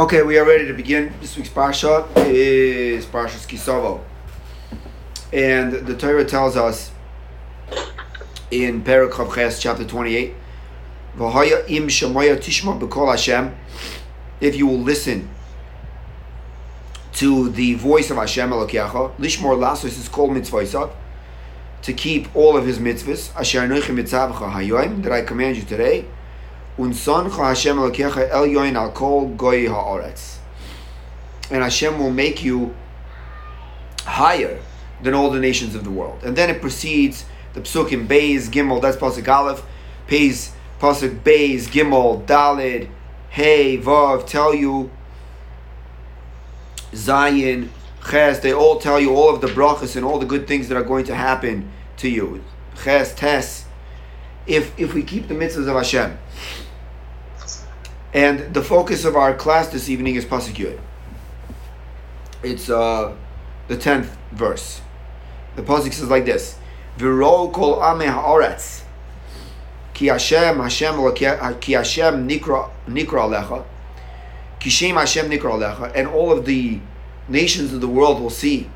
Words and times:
Okay, 0.00 0.22
we 0.22 0.38
are 0.38 0.46
ready 0.46 0.66
to 0.66 0.72
begin. 0.72 1.12
This 1.20 1.36
week's 1.36 1.50
parsha 1.50 2.06
is 2.26 3.04
Parshas 3.04 3.46
Kisovo, 3.46 4.00
and 5.30 5.74
the 5.74 5.94
Torah 5.94 6.24
tells 6.24 6.56
us 6.56 6.90
in 8.50 8.80
Perak 8.80 9.12
Ches, 9.34 9.60
chapter 9.60 9.84
twenty-eight, 9.84 10.32
"V'haya 11.18 11.68
im 11.68 11.88
tishma 11.88 13.10
Hashem." 13.10 13.54
If 14.40 14.56
you 14.56 14.66
will 14.66 14.80
listen 14.80 15.28
to 17.12 17.50
the 17.50 17.74
voice 17.74 18.10
of 18.10 18.16
Hashem 18.16 18.48
Elokecha, 18.48 19.14
lishmor 19.18 19.54
lasos 19.54 19.98
is 19.98 20.08
called 20.08 20.32
mitzvah 20.32 20.88
to 21.82 21.92
keep 21.92 22.34
all 22.34 22.56
of 22.56 22.64
His 22.64 22.78
mitzvahs. 22.78 23.38
Asher 23.38 23.68
that 25.02 25.12
I 25.12 25.20
command 25.20 25.58
you 25.58 25.62
today. 25.64 26.06
And 26.76 26.94
Hashem 31.62 31.98
will 31.98 32.10
make 32.10 32.44
you 32.44 32.74
higher 34.02 34.60
than 35.02 35.14
all 35.14 35.30
the 35.30 35.40
nations 35.40 35.74
of 35.74 35.84
the 35.84 35.90
world. 35.90 36.22
And 36.22 36.36
then 36.36 36.50
it 36.50 36.60
proceeds 36.60 37.24
the 37.54 37.60
Psukim 37.60 38.06
Beis 38.06 38.48
Gimel. 38.48 38.80
That's 38.80 38.96
Pasuk 38.96 39.26
Aleph. 39.28 39.64
Pays 40.06 40.52
Pasuk 40.78 41.20
Beis 41.20 41.68
Gimel 41.68 42.24
Dalid 42.26 42.88
Hey 43.30 43.78
Vav 43.78 44.26
tell 44.26 44.54
you 44.54 44.90
Zayin 46.92 47.68
Ches. 48.08 48.40
They 48.40 48.52
all 48.52 48.80
tell 48.80 48.98
you 48.98 49.14
all 49.14 49.32
of 49.32 49.40
the 49.40 49.46
brachas 49.46 49.94
and 49.96 50.04
all 50.04 50.18
the 50.18 50.26
good 50.26 50.48
things 50.48 50.68
that 50.68 50.76
are 50.76 50.82
going 50.82 51.04
to 51.04 51.14
happen 51.14 51.70
to 51.98 52.08
you. 52.08 52.42
Ches 52.82 53.14
Tes. 53.14 53.66
If 54.46 54.76
if 54.78 54.94
we 54.94 55.02
keep 55.02 55.28
the 55.28 55.34
mitzvahs 55.34 55.68
of 55.68 55.76
Hashem. 55.76 56.18
And 58.12 58.52
the 58.52 58.62
focus 58.62 59.04
of 59.04 59.14
our 59.14 59.34
class 59.34 59.68
this 59.68 59.88
evening 59.88 60.16
is 60.16 60.24
Pasuk 60.24 60.78
It's 62.42 62.68
uh, 62.68 63.14
the 63.68 63.76
tenth 63.76 64.16
verse. 64.32 64.80
The 65.54 65.62
Pasuk 65.62 65.92
says 65.92 66.10
like 66.10 66.24
this: 66.24 66.58
"V'ro 66.98 67.52
kol 67.52 67.76
ame 67.84 68.10
haaretz, 68.10 68.82
ki 69.94 70.06
Hashem 70.06 70.58
Hashem 70.58 71.14
ki 71.14 71.72
Hashem 71.72 72.28
nikra 72.28 72.70
nikra 72.88 73.28
alecha, 73.28 73.64
ki 74.58 74.70
Shem 74.70 74.96
Hashem 74.96 75.30
nikra 75.30 75.52
alecha," 75.52 75.92
and 75.94 76.08
all 76.08 76.32
of 76.32 76.46
the 76.46 76.80
nations 77.28 77.72
of 77.72 77.80
the 77.80 77.88
world 77.88 78.20
will 78.20 78.30
see 78.30 78.68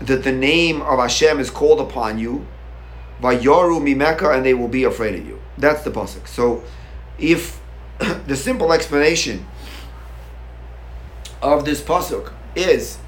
that 0.00 0.24
the 0.24 0.32
name 0.32 0.82
of 0.82 0.98
Hashem 0.98 1.38
is 1.38 1.50
called 1.50 1.80
upon 1.80 2.18
you, 2.18 2.48
vayoru 3.22 3.80
mimeka, 3.80 4.34
and 4.34 4.44
they 4.44 4.54
will 4.54 4.66
be 4.66 4.82
afraid 4.82 5.14
of 5.14 5.24
you. 5.24 5.40
That's 5.56 5.84
the 5.84 5.92
pasuk. 5.92 6.26
So, 6.26 6.64
if 7.16 7.59
the 8.26 8.36
simple 8.36 8.72
explanation 8.72 9.46
of 11.42 11.64
this 11.64 11.82
pasuk 11.82 12.32
is, 12.54 12.98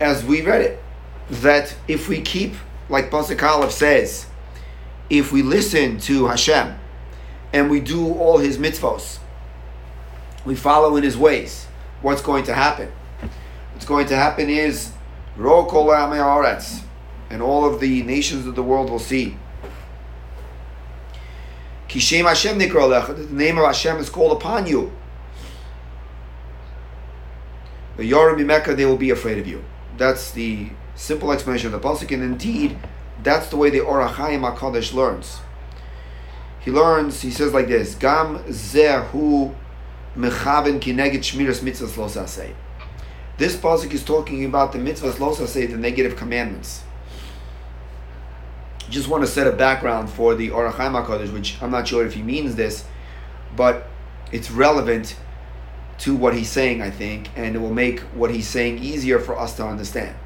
as 0.00 0.24
we 0.24 0.42
read 0.42 0.62
it, 0.62 0.82
that 1.28 1.74
if 1.86 2.08
we 2.08 2.20
keep, 2.20 2.54
like 2.88 3.10
pasuk 3.10 3.42
Aleph 3.42 3.72
says, 3.72 4.26
if 5.10 5.32
we 5.32 5.42
listen 5.42 5.98
to 6.00 6.26
Hashem 6.26 6.78
and 7.52 7.70
we 7.70 7.80
do 7.80 8.12
all 8.14 8.38
His 8.38 8.58
mitzvos, 8.58 9.18
we 10.44 10.54
follow 10.54 10.96
in 10.96 11.02
His 11.02 11.16
ways, 11.16 11.66
what's 12.00 12.22
going 12.22 12.44
to 12.44 12.54
happen? 12.54 12.90
What's 13.72 13.84
going 13.84 14.06
to 14.06 14.16
happen 14.16 14.48
is, 14.48 14.92
Ro 15.36 15.64
kol 15.66 15.92
and 15.92 17.42
all 17.42 17.64
of 17.64 17.80
the 17.80 18.02
nations 18.02 18.46
of 18.46 18.54
the 18.54 18.62
world 18.62 18.90
will 18.90 18.98
see 18.98 19.36
Kishem 21.90 22.24
Hashem 22.24 22.56
Nikra 22.56 23.28
The 23.28 23.34
name 23.34 23.58
of 23.58 23.64
Hashem 23.64 23.96
is 23.96 24.08
called 24.08 24.30
upon 24.30 24.68
you. 24.68 24.92
The 27.96 28.08
Yorim 28.08 28.76
they 28.76 28.86
will 28.86 28.96
be 28.96 29.10
afraid 29.10 29.38
of 29.38 29.48
you. 29.48 29.64
That's 29.96 30.30
the 30.30 30.68
simple 30.94 31.32
explanation 31.32 31.74
of 31.74 31.82
the 31.82 31.88
pasuk, 31.88 32.14
and 32.14 32.22
indeed, 32.22 32.78
that's 33.24 33.48
the 33.48 33.56
way 33.56 33.70
the 33.70 33.80
Or 33.80 34.06
HaChaim 34.06 34.56
Hakadosh 34.56 34.94
learns. 34.94 35.40
He 36.60 36.70
learns. 36.70 37.22
He 37.22 37.32
says 37.32 37.52
like 37.52 37.66
this: 37.66 37.96
Gam 37.96 38.38
zehu 38.44 39.52
mechaven 40.16 40.78
kineged 40.78 41.24
shmiras 41.24 41.58
mitzvahs 41.58 41.96
lo 41.96 42.54
This 43.36 43.56
pasuk 43.56 43.92
is 43.92 44.04
talking 44.04 44.44
about 44.44 44.70
the 44.70 44.78
mitzvahs 44.78 45.18
lo 45.18 45.34
the 45.34 45.76
negative 45.76 46.16
commandments 46.16 46.84
just 48.90 49.08
want 49.08 49.22
to 49.22 49.26
set 49.26 49.46
a 49.46 49.52
background 49.52 50.10
for 50.10 50.34
the 50.34 50.50
Or 50.50 50.70
HaChaim 50.70 51.04
HaKadosh, 51.04 51.32
which 51.32 51.60
I'm 51.62 51.70
not 51.70 51.88
sure 51.88 52.04
if 52.04 52.14
he 52.14 52.22
means 52.22 52.56
this, 52.56 52.84
but 53.56 53.88
it's 54.32 54.50
relevant 54.50 55.16
to 55.98 56.14
what 56.16 56.34
he's 56.34 56.48
saying, 56.48 56.82
I 56.82 56.90
think, 56.90 57.30
and 57.36 57.54
it 57.54 57.58
will 57.58 57.74
make 57.74 58.00
what 58.00 58.30
he's 58.30 58.48
saying 58.48 58.78
easier 58.78 59.18
for 59.18 59.38
us 59.38 59.56
to 59.56 59.64
understand. 59.64 60.16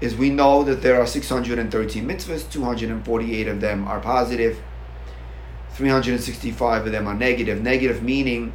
Is 0.00 0.14
we 0.16 0.30
know 0.30 0.62
that 0.62 0.82
there 0.82 1.00
are 1.00 1.06
613 1.06 2.06
mitzvahs, 2.06 2.50
248 2.50 3.48
of 3.48 3.60
them 3.60 3.88
are 3.88 3.98
positive, 3.98 4.60
365 5.72 6.86
of 6.86 6.92
them 6.92 7.06
are 7.06 7.14
negative. 7.14 7.62
Negative 7.62 8.02
meaning 8.02 8.52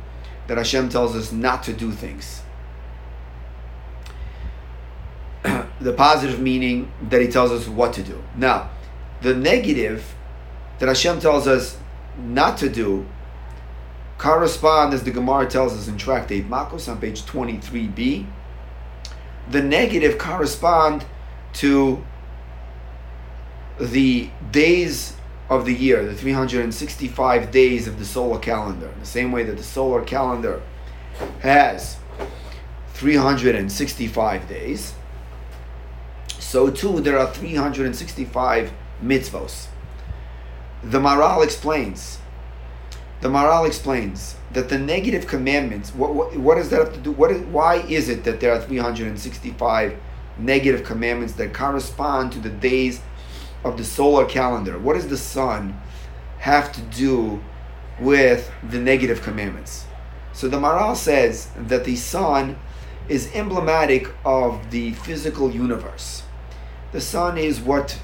that 0.47 0.57
Hashem 0.57 0.90
tells 0.90 1.16
us 1.16 1.31
not 1.31 1.63
to 1.63 1.73
do 1.73 1.91
things. 1.91 2.41
the 5.44 5.94
positive 5.94 6.40
meaning 6.40 6.91
that 7.09 7.22
He 7.22 7.28
tells 7.28 7.52
us 7.52 7.68
what 7.68 7.94
to 7.94 8.03
do. 8.03 8.22
Now, 8.35 8.69
the 9.23 9.34
negative 9.34 10.13
that 10.79 10.88
Hashem 10.88 11.19
tells 11.19 11.47
us 11.47 11.78
not 12.17 12.57
to 12.57 12.69
do 12.69 13.07
correspond, 14.17 14.94
as 14.94 15.03
the 15.03 15.11
Gemara 15.11 15.47
tells 15.47 15.73
us 15.73 15.88
in 15.88 15.97
Tractate 15.97 16.50
Makos 16.50 16.89
on 16.89 17.00
page 17.00 17.23
23b. 17.23 18.25
The 19.50 19.61
negative 19.61 20.17
correspond 20.17 21.06
to 21.53 22.03
the 23.79 24.29
days 24.51 25.16
of 25.50 25.66
the 25.66 25.73
year, 25.73 26.05
the 26.05 26.16
365 26.16 27.51
days 27.51 27.88
of 27.88 28.00
the 28.00 28.05
solar 28.05 28.40
calendar. 28.40 28.94
The 29.00 29.05
same 29.05 29.31
way 29.31 29.44
that 29.44 29.57
the 29.57 29.63
solar 29.63 30.03
calendar 30.03 30.61
has 31.40 31.97
365 32.94 34.47
days, 34.47 34.94
so 36.28 36.69
too 36.69 37.00
there 37.01 37.17
are 37.17 37.31
365 37.31 38.72
mitzvos. 39.03 39.68
The 40.84 41.00
Maharal 41.00 41.44
explains. 41.44 42.19
The 43.22 43.30
Maharal 43.30 43.66
explains 43.66 44.36
that 44.52 44.69
the 44.69 44.78
negative 44.78 45.28
commandments. 45.28 45.94
What, 45.96 46.14
what, 46.14 46.36
what 46.36 46.56
does 46.56 46.69
that 46.69 46.80
have 46.80 46.94
to 46.94 47.00
do? 47.00 47.12
What 47.12 47.31
is, 47.31 47.41
why 47.44 47.78
is 47.84 48.09
it 48.09 48.24
that 48.24 48.40
there 48.40 48.53
are 48.53 48.62
365 48.62 49.97
negative 50.38 50.84
commandments 50.84 51.34
that 51.36 51.53
correspond 51.53 52.31
to 52.34 52.40
the 52.40 52.50
days 52.50 53.02
of 53.64 53.78
the 53.78 53.84
solar 53.84 54.25
calendar? 54.25 54.78
What 54.78 54.96
does 54.96 55.08
the 55.08 55.18
sun 55.18 55.80
have 56.40 56.72
to 56.74 56.81
do 56.81 57.41
with 58.00 58.52
the 58.70 58.80
negative 58.80 59.22
commandments? 59.22 59.85
So 60.34 60.50
the 60.50 60.58
Maharal 60.58 60.96
says 60.96 61.50
that 61.56 61.85
the 61.85 61.96
sun 61.96 62.58
is 63.08 63.30
emblematic 63.34 64.09
of 64.25 64.72
the 64.72 64.91
physical 64.94 65.52
universe. 65.52 66.24
The 66.91 67.02
sun 67.02 67.38
is 67.38 67.59
what 67.59 68.00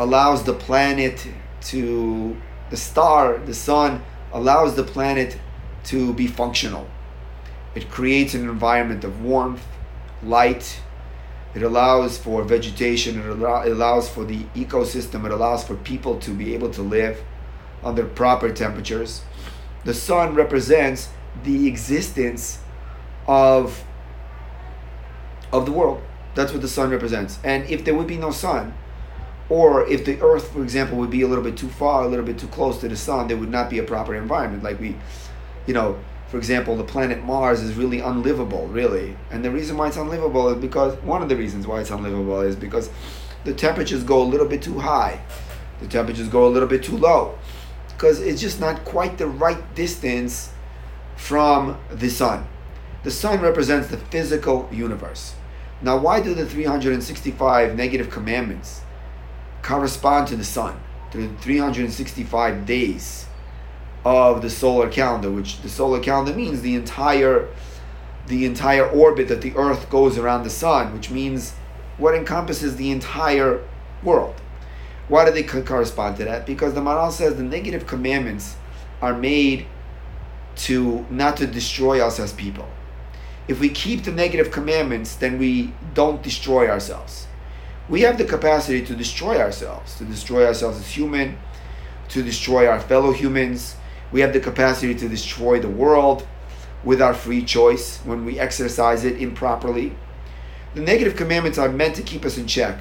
allows 0.00 0.44
the 0.44 0.54
planet 0.54 1.28
to, 1.60 2.34
the 2.70 2.76
star, 2.76 3.36
the 3.36 3.52
sun, 3.52 4.02
allows 4.32 4.74
the 4.74 4.82
planet 4.82 5.38
to 5.84 6.14
be 6.14 6.26
functional. 6.26 6.88
It 7.74 7.90
creates 7.90 8.32
an 8.32 8.48
environment 8.48 9.04
of 9.04 9.22
warmth, 9.22 9.66
light. 10.22 10.80
It 11.54 11.62
allows 11.62 12.16
for 12.16 12.42
vegetation. 12.44 13.20
It, 13.20 13.26
it 13.26 13.72
allows 13.72 14.08
for 14.08 14.24
the 14.24 14.44
ecosystem. 14.54 15.26
It 15.26 15.32
allows 15.32 15.64
for 15.64 15.76
people 15.76 16.18
to 16.20 16.30
be 16.30 16.54
able 16.54 16.70
to 16.70 16.82
live 16.82 17.22
under 17.84 18.06
proper 18.06 18.50
temperatures. 18.52 19.22
The 19.84 19.92
sun 19.92 20.34
represents 20.34 21.10
the 21.44 21.68
existence 21.68 22.60
of 23.26 23.84
of 25.52 25.66
the 25.66 25.72
world. 25.72 26.00
That's 26.34 26.52
what 26.52 26.62
the 26.62 26.68
sun 26.68 26.90
represents. 26.90 27.38
And 27.44 27.68
if 27.68 27.84
there 27.84 27.94
would 27.94 28.06
be 28.06 28.16
no 28.16 28.30
sun, 28.30 28.72
or 29.50 29.86
if 29.88 30.04
the 30.04 30.18
Earth, 30.22 30.52
for 30.52 30.62
example, 30.62 30.96
would 30.98 31.10
be 31.10 31.22
a 31.22 31.26
little 31.26 31.44
bit 31.44 31.56
too 31.56 31.68
far, 31.68 32.04
a 32.04 32.08
little 32.08 32.24
bit 32.24 32.38
too 32.38 32.46
close 32.46 32.80
to 32.80 32.88
the 32.88 32.96
sun, 32.96 33.26
there 33.28 33.36
would 33.36 33.50
not 33.50 33.68
be 33.68 33.78
a 33.78 33.82
proper 33.82 34.14
environment. 34.14 34.62
Like 34.62 34.80
we, 34.80 34.96
you 35.66 35.74
know, 35.74 35.98
for 36.28 36.38
example, 36.38 36.76
the 36.76 36.84
planet 36.84 37.24
Mars 37.24 37.60
is 37.60 37.74
really 37.74 37.98
unlivable, 37.98 38.68
really. 38.68 39.16
And 39.32 39.44
the 39.44 39.50
reason 39.50 39.76
why 39.76 39.88
it's 39.88 39.96
unlivable 39.96 40.48
is 40.50 40.58
because, 40.58 40.94
one 41.02 41.20
of 41.20 41.28
the 41.28 41.36
reasons 41.36 41.66
why 41.66 41.80
it's 41.80 41.90
unlivable 41.90 42.40
is 42.42 42.54
because 42.54 42.88
the 43.42 43.52
temperatures 43.52 44.04
go 44.04 44.22
a 44.22 44.24
little 44.24 44.46
bit 44.46 44.62
too 44.62 44.78
high, 44.78 45.20
the 45.80 45.88
temperatures 45.88 46.28
go 46.28 46.46
a 46.46 46.50
little 46.50 46.68
bit 46.68 46.84
too 46.84 46.96
low, 46.96 47.36
because 47.88 48.20
it's 48.20 48.40
just 48.40 48.60
not 48.60 48.84
quite 48.84 49.18
the 49.18 49.26
right 49.26 49.74
distance 49.74 50.52
from 51.16 51.76
the 51.90 52.08
sun. 52.08 52.46
The 53.02 53.10
sun 53.10 53.40
represents 53.40 53.88
the 53.88 53.96
physical 53.96 54.68
universe. 54.70 55.34
Now, 55.82 55.96
why 55.96 56.20
do 56.20 56.34
the 56.34 56.46
365 56.46 57.74
negative 57.74 58.10
commandments? 58.10 58.82
Correspond 59.62 60.28
to 60.28 60.36
the 60.36 60.44
sun, 60.44 60.80
to 61.12 61.18
the 61.18 61.34
365 61.38 62.66
days 62.66 63.26
of 64.04 64.42
the 64.42 64.50
solar 64.50 64.88
calendar, 64.88 65.30
which 65.30 65.60
the 65.62 65.68
solar 65.68 66.00
calendar 66.00 66.34
means 66.34 66.62
the 66.62 66.74
entire 66.74 67.48
the 68.26 68.44
entire 68.44 68.86
orbit 68.86 69.28
that 69.28 69.40
the 69.40 69.52
Earth 69.56 69.90
goes 69.90 70.16
around 70.16 70.44
the 70.44 70.50
sun, 70.50 70.92
which 70.92 71.10
means 71.10 71.52
what 71.98 72.14
encompasses 72.14 72.76
the 72.76 72.90
entire 72.90 73.60
world. 74.02 74.40
Why 75.08 75.24
do 75.24 75.32
they 75.32 75.42
correspond 75.42 76.16
to 76.18 76.24
that? 76.24 76.46
Because 76.46 76.74
the 76.74 76.80
Maharal 76.80 77.10
says 77.10 77.36
the 77.36 77.42
negative 77.42 77.86
commandments 77.86 78.56
are 79.02 79.16
made 79.16 79.66
to 80.56 81.04
not 81.10 81.36
to 81.38 81.46
destroy 81.46 82.04
us 82.04 82.20
as 82.20 82.32
people. 82.32 82.68
If 83.48 83.58
we 83.58 83.68
keep 83.68 84.04
the 84.04 84.12
negative 84.12 84.52
commandments, 84.52 85.16
then 85.16 85.38
we 85.38 85.72
don't 85.94 86.22
destroy 86.22 86.68
ourselves. 86.68 87.26
We 87.90 88.02
have 88.02 88.18
the 88.18 88.24
capacity 88.24 88.86
to 88.86 88.94
destroy 88.94 89.40
ourselves, 89.40 89.98
to 89.98 90.04
destroy 90.04 90.46
ourselves 90.46 90.78
as 90.78 90.86
human, 90.86 91.36
to 92.10 92.22
destroy 92.22 92.68
our 92.68 92.78
fellow 92.78 93.10
humans. 93.10 93.74
We 94.12 94.20
have 94.20 94.32
the 94.32 94.38
capacity 94.38 94.94
to 94.94 95.08
destroy 95.08 95.58
the 95.58 95.68
world 95.68 96.24
with 96.84 97.02
our 97.02 97.14
free 97.14 97.44
choice 97.44 97.98
when 98.04 98.24
we 98.24 98.38
exercise 98.38 99.04
it 99.04 99.20
improperly. 99.20 99.96
The 100.74 100.82
negative 100.82 101.16
commandments 101.16 101.58
are 101.58 101.68
meant 101.68 101.96
to 101.96 102.02
keep 102.02 102.24
us 102.24 102.38
in 102.38 102.46
check. 102.46 102.78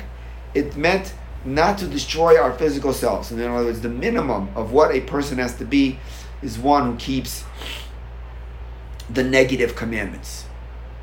It 0.53 0.77
meant 0.77 1.15
not 1.43 1.79
to 1.79 1.87
destroy 1.87 2.39
our 2.39 2.53
physical 2.53 2.93
selves. 2.93 3.31
In 3.31 3.41
other 3.41 3.65
words, 3.65 3.81
the 3.81 3.89
minimum 3.89 4.49
of 4.55 4.71
what 4.71 4.93
a 4.93 5.01
person 5.01 5.39
has 5.39 5.55
to 5.55 5.65
be 5.65 5.97
is 6.43 6.59
one 6.59 6.91
who 6.91 6.97
keeps 6.97 7.45
the 9.09 9.23
negative 9.23 9.75
commandments. 9.75 10.45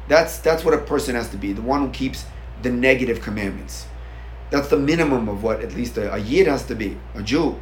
That's 0.07 0.39
that's 0.39 0.65
what 0.65 0.75
a 0.75 0.79
person 0.79 1.17
has 1.17 1.29
to 1.31 1.37
be, 1.37 1.53
the 1.53 1.63
one 1.63 1.81
who 1.81 1.91
keeps 1.91 2.25
the 2.63 2.71
negative 2.71 3.21
commandments. 3.21 3.87
That's 4.51 4.69
the 4.69 4.79
minimum 4.79 5.29
of 5.29 5.43
what 5.43 5.61
at 5.61 5.75
least 5.75 5.97
a, 5.97 6.13
a 6.15 6.19
yid 6.19 6.47
has 6.47 6.65
to 6.67 6.75
be, 6.75 6.97
a 7.15 7.23
Jew. 7.23 7.59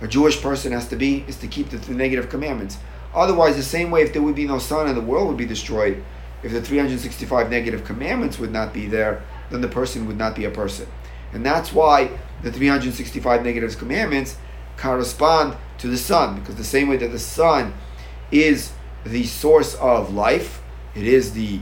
A 0.00 0.08
Jewish 0.08 0.40
person 0.40 0.72
has 0.72 0.88
to 0.88 0.96
be 0.96 1.24
is 1.26 1.36
to 1.38 1.46
keep 1.46 1.70
the, 1.70 1.78
the 1.78 1.94
negative 1.94 2.28
commandments. 2.28 2.78
Otherwise, 3.14 3.56
the 3.56 3.62
same 3.62 3.90
way 3.90 4.02
if 4.02 4.12
there 4.12 4.22
would 4.22 4.34
be 4.34 4.46
no 4.46 4.58
sun 4.58 4.86
and 4.88 4.96
the 4.96 5.00
world 5.00 5.28
would 5.28 5.36
be 5.36 5.46
destroyed, 5.46 6.02
if 6.42 6.52
the 6.52 6.60
365 6.60 7.50
negative 7.50 7.84
commandments 7.84 8.38
would 8.38 8.52
not 8.52 8.72
be 8.72 8.86
there, 8.86 9.22
then 9.50 9.60
the 9.60 9.68
person 9.68 10.06
would 10.06 10.18
not 10.18 10.34
be 10.34 10.44
a 10.44 10.50
person. 10.50 10.86
And 11.32 11.44
that's 11.44 11.72
why 11.72 12.10
the 12.42 12.52
365 12.52 13.42
negative 13.42 13.78
commandments 13.78 14.36
correspond 14.76 15.56
to 15.78 15.88
the 15.88 15.96
sun, 15.96 16.38
because 16.38 16.56
the 16.56 16.64
same 16.64 16.88
way 16.88 16.96
that 16.98 17.12
the 17.12 17.18
sun 17.18 17.72
is 18.30 18.72
the 19.04 19.24
source 19.24 19.74
of 19.76 20.12
life, 20.12 20.62
it 20.94 21.04
is 21.04 21.32
the 21.32 21.60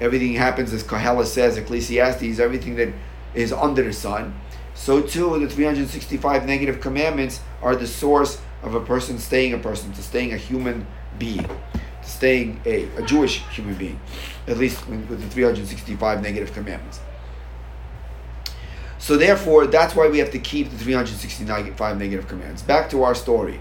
everything 0.00 0.34
happens 0.34 0.72
as 0.72 0.82
Kahela 0.82 1.24
says, 1.24 1.56
Ecclesiastes, 1.56 2.38
everything 2.38 2.74
that 2.76 2.92
is 3.34 3.52
under 3.52 3.82
the 3.82 3.92
sun. 3.92 4.38
So 4.74 5.02
too, 5.02 5.38
the 5.38 5.48
365 5.48 6.46
negative 6.46 6.80
commandments 6.80 7.40
are 7.62 7.76
the 7.76 7.86
source 7.86 8.40
of 8.62 8.74
a 8.74 8.80
person 8.80 9.18
staying 9.18 9.52
a 9.52 9.58
person, 9.58 9.92
to 9.92 10.02
staying 10.02 10.32
a 10.32 10.36
human 10.36 10.86
being, 11.18 11.46
to 12.02 12.08
staying 12.08 12.60
a, 12.64 12.84
a 12.96 13.02
Jewish 13.02 13.38
human 13.48 13.74
being, 13.74 14.00
at 14.46 14.56
least 14.56 14.86
with 14.88 15.20
the 15.20 15.28
365 15.28 16.22
negative 16.22 16.52
commandments. 16.52 17.00
So 18.98 19.16
therefore, 19.16 19.66
that's 19.66 19.96
why 19.96 20.08
we 20.08 20.18
have 20.18 20.30
to 20.30 20.38
keep 20.38 20.70
the 20.70 20.78
365 20.78 21.98
negative 21.98 22.28
commands. 22.28 22.62
Back 22.62 22.88
to 22.90 23.02
our 23.02 23.16
story. 23.16 23.60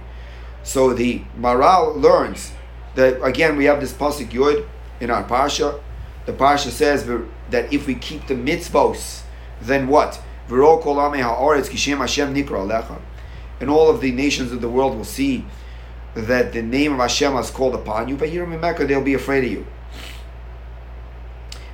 So 0.63 0.93
the 0.93 1.23
Maharal 1.39 1.99
learns 1.99 2.51
that 2.93 3.23
again 3.23 3.57
we 3.57 3.65
have 3.65 3.81
this 3.81 3.91
pasuk 3.93 4.29
yud 4.29 4.67
in 4.99 5.09
our 5.09 5.23
parsha. 5.23 5.81
The 6.27 6.33
parsha 6.33 6.69
says 6.69 7.05
that 7.49 7.73
if 7.73 7.87
we 7.87 7.95
keep 7.95 8.27
the 8.27 8.35
mitzvos, 8.35 9.23
then 9.61 9.87
what? 9.87 10.21
And 10.49 10.61
all 13.69 13.89
of 13.89 14.01
the 14.01 14.11
nations 14.11 14.51
of 14.51 14.59
the 14.61 14.69
world 14.69 14.97
will 14.97 15.05
see 15.05 15.45
that 16.13 16.51
the 16.51 16.61
name 16.61 16.93
of 16.93 16.99
Hashem 16.99 17.35
is 17.37 17.49
called 17.49 17.75
upon 17.75 18.09
you. 18.09 18.17
But 18.17 18.29
here 18.29 18.43
in 18.43 18.59
Mecca, 18.59 18.85
they'll 18.85 19.01
be 19.01 19.13
afraid 19.13 19.45
of 19.45 19.51
you. 19.51 19.65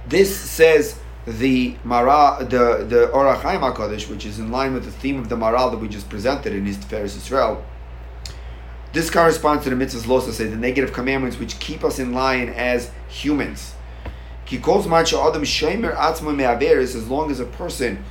This 0.08 0.38
says 0.38 1.00
the 1.26 1.76
Mara, 1.84 2.38
the 2.40 2.86
the 2.88 3.10
Orach 3.14 3.42
Hakadosh, 3.42 4.10
which 4.10 4.26
is 4.26 4.40
in 4.40 4.52
line 4.52 4.74
with 4.74 4.86
the 4.86 4.92
theme 4.92 5.20
of 5.20 5.28
the 5.28 5.36
Maharal 5.36 5.72
that 5.72 5.78
we 5.78 5.88
just 5.90 6.10
presented 6.10 6.54
in 6.54 6.66
his 6.66 6.78
Tiferes 6.78 7.18
Israel. 7.18 7.66
This 8.94 9.10
corresponds 9.10 9.66
to 9.66 9.70
the 9.70 9.76
mitzvahs 9.76 10.06
losa, 10.06 10.32
say 10.32 10.48
the 10.48 10.56
negative 10.56 10.94
commandments 10.94 11.38
which 11.38 11.60
keep 11.60 11.84
us 11.84 12.00
in 12.00 12.14
line 12.14 12.50
as 12.50 12.92
humans. 13.10 13.74
He 14.48 14.58
calls 14.58 14.88
adam 14.88 15.44
as 15.44 17.10
long 17.10 17.32
as 17.32 17.40
a 17.40 17.46
person 17.46 18.04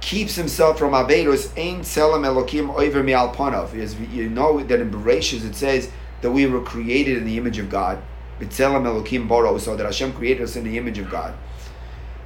keeps 0.00 0.34
himself 0.34 0.78
from 0.78 0.92
averus 0.92 1.50
ein 1.56 1.80
selam 1.82 2.24
elokim 2.24 2.74
over 2.74 3.02
mi'alpanav. 3.02 3.74
As 3.74 3.98
you 3.98 4.28
know 4.28 4.62
that 4.62 4.80
in 4.80 4.90
Bereshit 4.90 5.44
it 5.48 5.54
says 5.54 5.90
that 6.22 6.30
we 6.30 6.46
were 6.46 6.60
created 6.60 7.16
in 7.16 7.24
the 7.24 7.38
image 7.38 7.58
of 7.58 7.70
God. 7.70 8.02
B'tzelem 8.40 8.82
elokim 8.82 9.28
boro, 9.28 9.56
so 9.58 9.76
that 9.76 9.86
Hashem 9.86 10.12
created 10.12 10.42
us 10.42 10.56
in 10.56 10.64
the 10.64 10.76
image 10.76 10.98
of 10.98 11.08
God. 11.08 11.34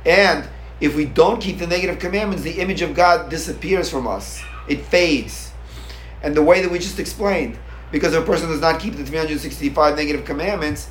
And 0.07 0.49
if 0.81 0.97
we 0.97 1.05
don't 1.05 1.41
keep 1.41 1.59
the 1.59 1.67
negative 1.67 1.99
commandments, 1.99 2.43
the 2.45 2.61
image 2.61 2.81
of 2.81 2.95
God 2.95 3.29
disappears 3.29 3.91
from 3.91 4.07
us. 4.07 4.43
It 4.69 4.87
fades. 4.87 5.53
And 6.23 6.35
the 6.35 6.43
way 6.43 6.63
that 6.63 6.71
we 6.71 6.79
just 6.79 6.99
explained, 6.99 7.59
because 7.93 8.15
if 8.15 8.23
a 8.23 8.27
person 8.27 8.49
does 8.49 8.61
not 8.61 8.81
keep 8.81 8.95
the 8.95 9.05
365 9.05 9.97
negative 9.97 10.25
commandments, 10.25 10.89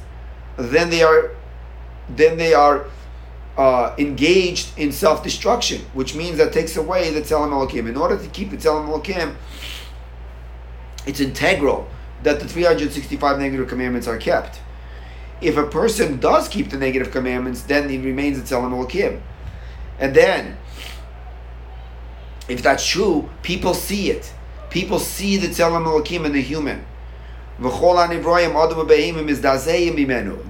then 0.58 0.90
they 0.90 1.04
are 1.04 1.32
then 2.10 2.38
they 2.38 2.54
are 2.54 2.86
uh, 3.58 3.96
engaged 3.98 4.78
in 4.78 4.92
self-destruction, 4.92 5.82
which 5.94 6.16
means 6.16 6.38
that 6.38 6.54
takes 6.54 6.78
away 6.78 7.12
the 7.12 7.22
Tzelem 7.22 7.50
Elokim. 7.50 7.90
In 7.90 7.98
order 7.98 8.18
to 8.18 8.28
keep 8.30 8.52
the 8.52 8.58
Tzelem 8.58 8.88
Elokim, 8.88 9.36
it's 11.06 11.20
integral 11.20 11.90
that 12.24 12.40
the 12.40 12.48
365 12.48 13.40
negative 13.40 13.68
commandments 13.68 14.08
are 14.08 14.18
kept. 14.18 14.60
If 15.42 15.58
a 15.58 15.68
person 15.68 16.20
does 16.20 16.48
keep 16.48 16.70
the 16.70 16.78
negative 16.78 17.12
commandments, 17.12 17.62
then 17.64 17.90
he 17.90 17.98
remains 17.98 18.38
a 18.38 18.42
Tzelem 18.42 18.72
Elokim. 18.72 19.22
And 20.00 20.16
then, 20.16 20.58
if 22.48 22.62
that's 22.62 22.86
true, 22.88 23.30
people 23.42 23.74
see 23.74 24.12
it. 24.12 24.34
People 24.70 25.00
see 25.00 25.38
the 25.38 25.48
Tzelem 25.48 25.86
Elokim 25.86 26.26
in 26.26 26.34
the 26.34 26.42
human. 26.42 26.86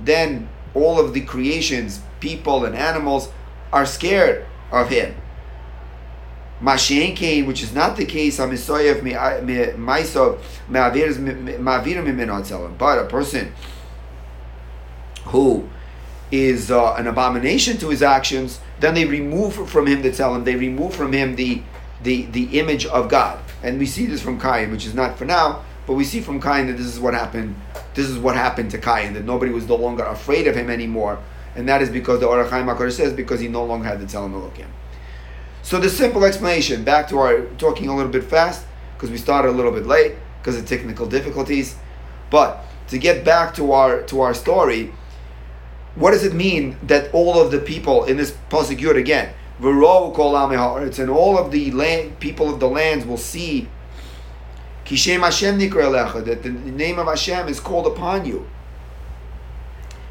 Then 0.03 0.49
all 0.73 0.99
of 0.99 1.13
the 1.13 1.21
creations, 1.21 2.01
people 2.19 2.65
and 2.65 2.75
animals, 2.75 3.29
are 3.71 3.85
scared 3.85 4.45
of 4.71 4.89
him. 4.89 5.15
Mashenkein, 6.61 7.45
which 7.45 7.61
is 7.61 7.73
not 7.73 7.97
the 7.97 8.05
case, 8.05 8.39
I'm 8.39 8.49
Misoyev, 8.49 9.03
but 12.77 12.99
a 12.99 13.05
person 13.05 13.53
who 15.25 15.69
is 16.31 16.71
uh, 16.71 16.93
an 16.95 17.07
abomination 17.07 17.77
to 17.77 17.89
his 17.89 18.01
actions, 18.01 18.59
then 18.79 18.95
they 18.95 19.05
remove 19.05 19.69
from 19.69 19.85
him 19.85 20.01
the 20.01 20.09
tzelem, 20.09 20.43
they 20.45 20.55
remove 20.55 20.95
from 20.95 21.13
him 21.13 21.35
the, 21.35 21.61
the, 22.01 22.23
the 22.25 22.59
image 22.59 22.85
of 22.87 23.07
God. 23.07 23.39
And 23.61 23.79
we 23.79 23.85
see 23.85 24.05
this 24.05 24.21
from 24.21 24.39
Cain, 24.39 24.71
which 24.71 24.85
is 24.85 24.93
not 24.93 25.17
for 25.17 25.25
now, 25.25 25.63
but 25.87 25.93
we 25.93 26.03
see 26.03 26.19
from 26.19 26.41
Cain 26.41 26.67
that 26.67 26.73
this 26.73 26.85
is 26.85 26.99
what 26.99 27.13
happened. 27.13 27.55
This 27.95 28.07
is 28.09 28.19
what 28.19 28.35
happened 28.35 28.69
to 28.71 28.77
Cain, 28.77 29.13
that 29.13 29.23
nobody 29.23 29.51
was 29.51 29.67
no 29.67 29.75
longer 29.75 30.03
afraid 30.03 30.45
of 30.45 30.55
him 30.55 30.69
anymore. 30.69 31.17
And 31.55 31.67
that 31.69 31.81
is 31.81 31.89
because 31.89 32.19
the 32.19 32.27
Orach 32.27 32.49
HaKadosh 32.49 32.91
says, 32.91 33.13
because 33.13 33.39
he 33.39 33.47
no 33.47 33.63
longer 33.63 33.87
had 33.87 33.99
the 33.99 34.05
Tzelem. 34.05 34.51
So 35.63 35.79
the 35.79 35.89
simple 35.89 36.25
explanation, 36.25 36.83
back 36.83 37.07
to 37.07 37.17
our 37.17 37.45
talking 37.57 37.87
a 37.87 37.95
little 37.95 38.11
bit 38.11 38.25
fast, 38.25 38.65
because 38.95 39.09
we 39.09 39.17
started 39.17 39.49
a 39.49 39.51
little 39.51 39.71
bit 39.71 39.87
late, 39.87 40.15
because 40.39 40.57
of 40.57 40.67
technical 40.67 41.07
difficulties. 41.07 41.75
But 42.29 42.63
to 42.89 42.97
get 42.97 43.23
back 43.23 43.55
to 43.55 43.71
our 43.71 44.01
to 44.03 44.21
our 44.21 44.33
story, 44.33 44.93
what 45.95 46.11
does 46.11 46.23
it 46.23 46.33
mean 46.33 46.77
that 46.83 47.13
all 47.13 47.41
of 47.41 47.49
the 47.51 47.59
people 47.59 48.03
in 48.03 48.17
this 48.17 48.35
pasuk 48.49 48.97
again, 48.97 49.33
and 49.59 51.09
all 51.09 51.37
of 51.37 51.51
the 51.51 51.71
land, 51.71 52.19
people 52.19 52.53
of 52.53 52.59
the 52.59 52.67
lands 52.67 53.05
will 53.05 53.17
see 53.17 53.67
Kishem 54.87 55.19
Hashem 55.19 55.59
nikra 55.59 56.25
that 56.25 56.43
the 56.43 56.49
name 56.49 56.97
of 56.97 57.07
Hashem 57.07 57.49
is 57.49 57.59
called 57.59 57.87
upon 57.87 58.25
you. 58.25 58.47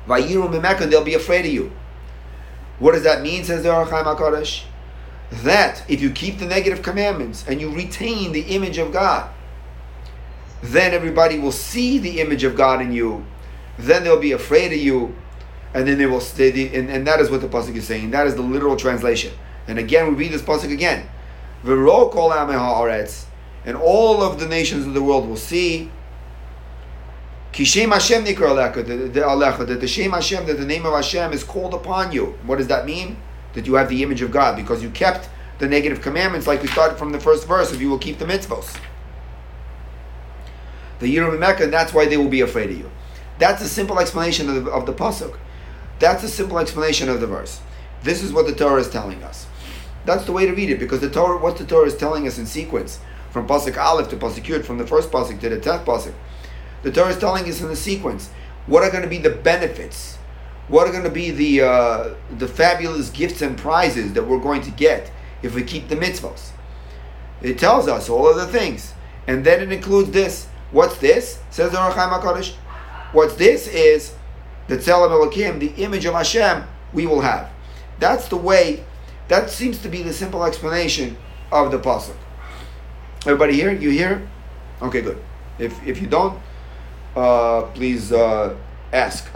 Vayiru 0.06 0.50
mimeka, 0.50 0.90
they'll 0.90 1.02
be 1.02 1.14
afraid 1.14 1.46
of 1.46 1.52
you. 1.52 1.72
What 2.78 2.92
does 2.92 3.02
that 3.04 3.22
mean? 3.22 3.42
Says 3.42 3.62
the 3.62 3.74
Or 3.74 3.86
HaChaim 3.86 4.04
Hakadosh. 4.04 4.64
That 5.30 5.82
if 5.88 6.02
you 6.02 6.10
keep 6.10 6.38
the 6.38 6.44
negative 6.44 6.82
commandments 6.82 7.46
and 7.48 7.58
you 7.58 7.74
retain 7.74 8.32
the 8.32 8.42
image 8.42 8.76
of 8.76 8.92
God, 8.92 9.30
then 10.62 10.92
everybody 10.92 11.38
will 11.38 11.52
see 11.52 11.98
the 11.98 12.20
image 12.20 12.44
of 12.44 12.54
God 12.54 12.82
in 12.82 12.92
you. 12.92 13.24
Then 13.78 14.04
they'll 14.04 14.20
be 14.20 14.32
afraid 14.32 14.72
of 14.72 14.78
you, 14.78 15.16
and 15.72 15.88
then 15.88 15.96
they 15.96 16.06
will 16.06 16.20
stay. 16.20 16.76
And, 16.76 16.90
and 16.90 17.06
that 17.06 17.18
is 17.20 17.30
what 17.30 17.40
the 17.40 17.48
pasuk 17.48 17.74
is 17.76 17.86
saying. 17.86 18.10
That 18.10 18.26
is 18.26 18.34
the 18.34 18.42
literal 18.42 18.76
translation. 18.76 19.32
And 19.66 19.78
again, 19.78 20.08
we 20.08 20.14
read 20.24 20.32
this 20.32 20.42
pasuk 20.42 20.70
again. 20.70 21.08
And 23.66 23.76
all 23.76 24.22
of 24.22 24.38
the 24.38 24.46
nations 24.46 24.86
of 24.86 24.94
the 24.94 25.02
world 25.02 25.28
will 25.28 25.36
see 25.36 25.90
Kishem 27.52 27.92
Hashem 27.92 28.24
Alecha, 28.24 29.66
that 29.66 29.80
the 29.80 29.88
Shem 29.88 30.12
Hashem, 30.12 30.46
that 30.46 30.58
the 30.58 30.64
name 30.64 30.86
of 30.86 30.92
Hashem 30.92 31.32
is 31.32 31.42
called 31.42 31.74
upon 31.74 32.12
you. 32.12 32.38
What 32.44 32.58
does 32.58 32.68
that 32.68 32.86
mean? 32.86 33.16
That 33.54 33.66
you 33.66 33.74
have 33.74 33.88
the 33.88 34.02
image 34.02 34.22
of 34.22 34.30
God 34.30 34.56
because 34.56 34.82
you 34.82 34.90
kept 34.90 35.28
the 35.58 35.66
negative 35.66 36.02
commandments, 36.02 36.46
like 36.46 36.60
we 36.62 36.68
started 36.68 36.98
from 36.98 37.12
the 37.12 37.20
first 37.20 37.48
verse, 37.48 37.72
if 37.72 37.80
you 37.80 37.88
will 37.88 37.98
keep 37.98 38.18
the 38.18 38.26
mitzvos. 38.26 38.78
The 40.98 41.16
Yiram 41.16 41.38
Mecca, 41.38 41.64
and 41.64 41.72
that's 41.72 41.94
why 41.94 42.06
they 42.06 42.18
will 42.18 42.28
be 42.28 42.42
afraid 42.42 42.70
of 42.70 42.78
you. 42.78 42.90
That's 43.38 43.62
a 43.62 43.68
simple 43.68 43.98
explanation 43.98 44.48
of 44.50 44.64
the, 44.64 44.70
of 44.70 44.86
the 44.86 44.92
pasuk. 44.92 45.36
That's 45.98 46.22
a 46.24 46.28
simple 46.28 46.58
explanation 46.58 47.08
of 47.08 47.20
the 47.20 47.26
verse. 47.26 47.60
This 48.02 48.22
is 48.22 48.32
what 48.32 48.46
the 48.46 48.54
Torah 48.54 48.80
is 48.80 48.90
telling 48.90 49.22
us. 49.24 49.46
That's 50.04 50.24
the 50.24 50.32
way 50.32 50.44
to 50.44 50.52
read 50.52 50.70
it 50.70 50.78
because 50.78 51.00
the 51.00 51.10
Torah, 51.10 51.38
what 51.38 51.56
the 51.56 51.64
Torah 51.64 51.86
is 51.86 51.96
telling 51.96 52.26
us 52.26 52.38
in 52.38 52.44
sequence, 52.44 53.00
from 53.30 53.46
pasuk 53.46 53.76
Aleph 53.76 54.08
to 54.10 54.16
pasuk 54.16 54.44
Yud, 54.44 54.64
from 54.64 54.78
the 54.78 54.86
first 54.86 55.10
pasuk 55.10 55.40
to 55.40 55.48
the 55.48 55.60
tenth 55.60 55.84
pasuk, 55.84 56.12
the 56.82 56.92
Torah 56.92 57.10
is 57.10 57.18
telling 57.18 57.48
us 57.48 57.60
in 57.60 57.68
the 57.68 57.76
sequence 57.76 58.30
what 58.66 58.82
are 58.82 58.90
going 58.90 59.02
to 59.02 59.08
be 59.08 59.18
the 59.18 59.30
benefits, 59.30 60.16
what 60.68 60.86
are 60.86 60.92
going 60.92 61.04
to 61.04 61.10
be 61.10 61.30
the 61.30 61.62
uh, 61.62 62.14
the 62.38 62.48
fabulous 62.48 63.10
gifts 63.10 63.42
and 63.42 63.56
prizes 63.56 64.12
that 64.14 64.24
we're 64.24 64.40
going 64.40 64.62
to 64.62 64.70
get 64.70 65.10
if 65.42 65.54
we 65.54 65.62
keep 65.62 65.88
the 65.88 65.96
mitzvahs. 65.96 66.50
It 67.42 67.58
tells 67.58 67.86
us 67.88 68.08
all 68.08 68.28
of 68.28 68.36
the 68.36 68.46
things, 68.46 68.94
and 69.26 69.44
then 69.44 69.60
it 69.60 69.72
includes 69.72 70.10
this. 70.10 70.46
What's 70.72 70.98
this? 70.98 71.38
Says 71.50 71.72
the 71.72 71.78
Ohr 71.80 71.92
HaChaim 71.92 72.20
Hakadosh. 72.20 72.54
What's 73.12 73.34
this 73.36 73.68
is 73.68 74.14
the 74.68 74.76
Tzelem 74.76 75.10
Elokim, 75.10 75.60
the 75.60 75.82
image 75.82 76.04
of 76.04 76.14
Hashem 76.14 76.64
we 76.92 77.06
will 77.06 77.20
have. 77.20 77.50
That's 77.98 78.28
the 78.28 78.36
way. 78.36 78.84
That 79.28 79.50
seems 79.50 79.78
to 79.82 79.88
be 79.88 80.02
the 80.02 80.12
simple 80.12 80.44
explanation 80.44 81.16
of 81.50 81.70
the 81.70 81.78
pasuk. 81.78 82.16
Everybody 83.26 83.54
here? 83.54 83.72
You 83.72 83.90
hear? 83.90 84.22
Okay, 84.80 85.02
good. 85.02 85.20
If 85.58 85.74
if 85.84 86.00
you 86.00 86.06
don't, 86.06 86.38
uh, 87.16 87.62
please 87.74 88.12
uh, 88.12 88.54
ask. 88.92 89.28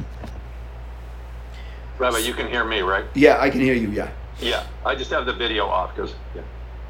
Rabbi, 1.98 2.18
you 2.18 2.32
can 2.32 2.46
hear 2.46 2.64
me, 2.64 2.82
right? 2.82 3.04
Yeah, 3.14 3.40
I 3.40 3.50
can 3.50 3.60
hear 3.60 3.74
you. 3.74 3.90
Yeah. 3.90 4.10
Yeah. 4.38 4.64
I 4.86 4.94
just 4.94 5.10
have 5.10 5.26
the 5.26 5.32
video 5.32 5.66
off 5.66 5.94
because. 5.94 6.14
Yeah. 6.36 6.42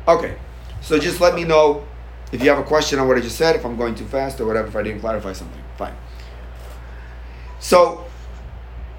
Okay. 0.08 0.36
So 0.82 0.98
just 0.98 1.22
let 1.22 1.34
me 1.34 1.44
know 1.44 1.86
if 2.32 2.42
you 2.42 2.50
have 2.50 2.58
a 2.58 2.68
question 2.68 2.98
on 2.98 3.08
what 3.08 3.16
I 3.16 3.22
just 3.22 3.38
said, 3.38 3.56
if 3.56 3.64
I'm 3.64 3.78
going 3.78 3.94
too 3.94 4.04
fast 4.06 4.38
or 4.38 4.44
whatever, 4.44 4.68
if 4.68 4.76
I 4.76 4.82
didn't 4.82 5.00
clarify 5.00 5.32
something. 5.32 5.62
Fine. 5.78 5.96
So 7.60 8.04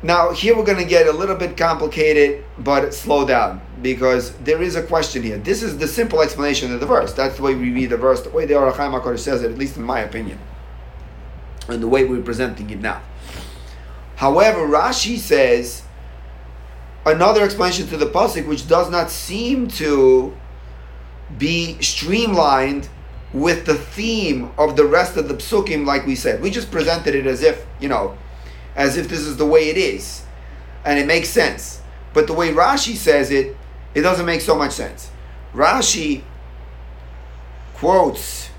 now 0.04 0.32
here 0.32 0.56
we're 0.56 0.66
going 0.66 0.78
to 0.78 0.86
get 0.86 1.08
a 1.08 1.12
little 1.12 1.36
bit 1.36 1.58
complicated, 1.58 2.44
but 2.58 2.94
slow 2.94 3.26
down 3.26 3.62
because 3.82 4.34
there 4.38 4.62
is 4.62 4.76
a 4.76 4.84
question 4.84 5.24
here. 5.24 5.38
This 5.38 5.64
is 5.64 5.78
the 5.78 5.88
simple 5.88 6.22
explanation 6.22 6.74
of 6.74 6.80
the 6.80 6.86
verse. 6.86 7.14
That's 7.14 7.38
the 7.38 7.44
way 7.44 7.56
we 7.56 7.72
read 7.72 7.90
the 7.90 7.98
verse, 7.98 8.22
the 8.22 8.30
way 8.30 8.46
the 8.46 8.56
Ohr 8.56 8.72
HaChaim 8.72 9.00
HaKadosh 9.00 9.20
says 9.20 9.44
it, 9.44 9.52
at 9.52 9.58
least 9.58 9.78
in 9.78 9.84
my 9.84 10.00
opinion, 10.00 10.40
and 11.68 11.82
the 11.82 11.88
way 11.88 12.06
we're 12.06 12.22
presenting 12.22 12.70
it 12.70 12.80
now. 12.80 13.02
However, 14.16 14.68
Rashi 14.68 15.18
says 15.18 15.84
another 17.06 17.44
explanation 17.44 17.88
to 17.88 17.98
the 17.98 18.06
pasuk, 18.06 18.48
which 18.48 18.68
does 18.68 18.90
not 18.92 19.10
seem 19.10 19.68
to 19.68 20.36
be 21.38 21.82
streamlined 21.82 22.90
with 23.34 23.66
the 23.66 23.76
theme 23.76 24.52
of 24.58 24.76
the 24.76 24.86
rest 24.86 25.18
of 25.18 25.28
the 25.28 25.34
psukim, 25.36 25.86
like 25.86 26.06
we 26.06 26.16
said. 26.16 26.42
We 26.42 26.52
just 26.52 26.70
presented 26.70 27.16
it 27.16 27.26
as 27.26 27.42
if, 27.42 27.66
you 27.80 27.88
know, 27.90 28.18
as 28.76 28.98
if 28.98 29.08
this 29.08 29.20
is 29.20 29.38
the 29.38 29.46
way 29.46 29.70
it 29.70 29.78
is. 29.78 30.24
And 30.86 30.98
it 31.00 31.06
makes 31.06 31.30
sense. 31.30 31.82
But 32.14 32.28
the 32.28 32.34
way 32.34 32.52
Rashi 32.52 32.96
says 32.96 33.32
it, 33.32 33.56
it 33.94 34.02
doesn't 34.02 34.26
make 34.26 34.42
so 34.42 34.56
much 34.56 34.72
sense. 34.72 35.12
Rashi 35.54 36.24
quotes, 37.76 38.50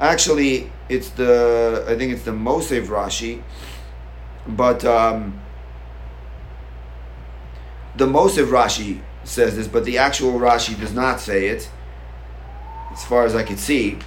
actually, 0.00 0.70
it's 0.88 1.10
the, 1.10 1.84
I 1.88 1.96
think 1.96 2.12
it's 2.12 2.22
the 2.22 2.32
Mosev 2.32 2.86
Rashi, 2.86 3.42
but 4.46 4.84
um, 4.84 5.40
the 7.96 8.06
Mosev 8.06 8.46
Rashi 8.46 9.00
says 9.24 9.56
this, 9.56 9.66
but 9.66 9.84
the 9.84 9.98
actual 9.98 10.38
Rashi 10.38 10.78
does 10.78 10.92
not 10.92 11.20
say 11.20 11.48
it, 11.48 11.68
as 12.92 13.04
far 13.04 13.24
as 13.24 13.34
I 13.34 13.42
can 13.42 13.56
see. 13.56 13.98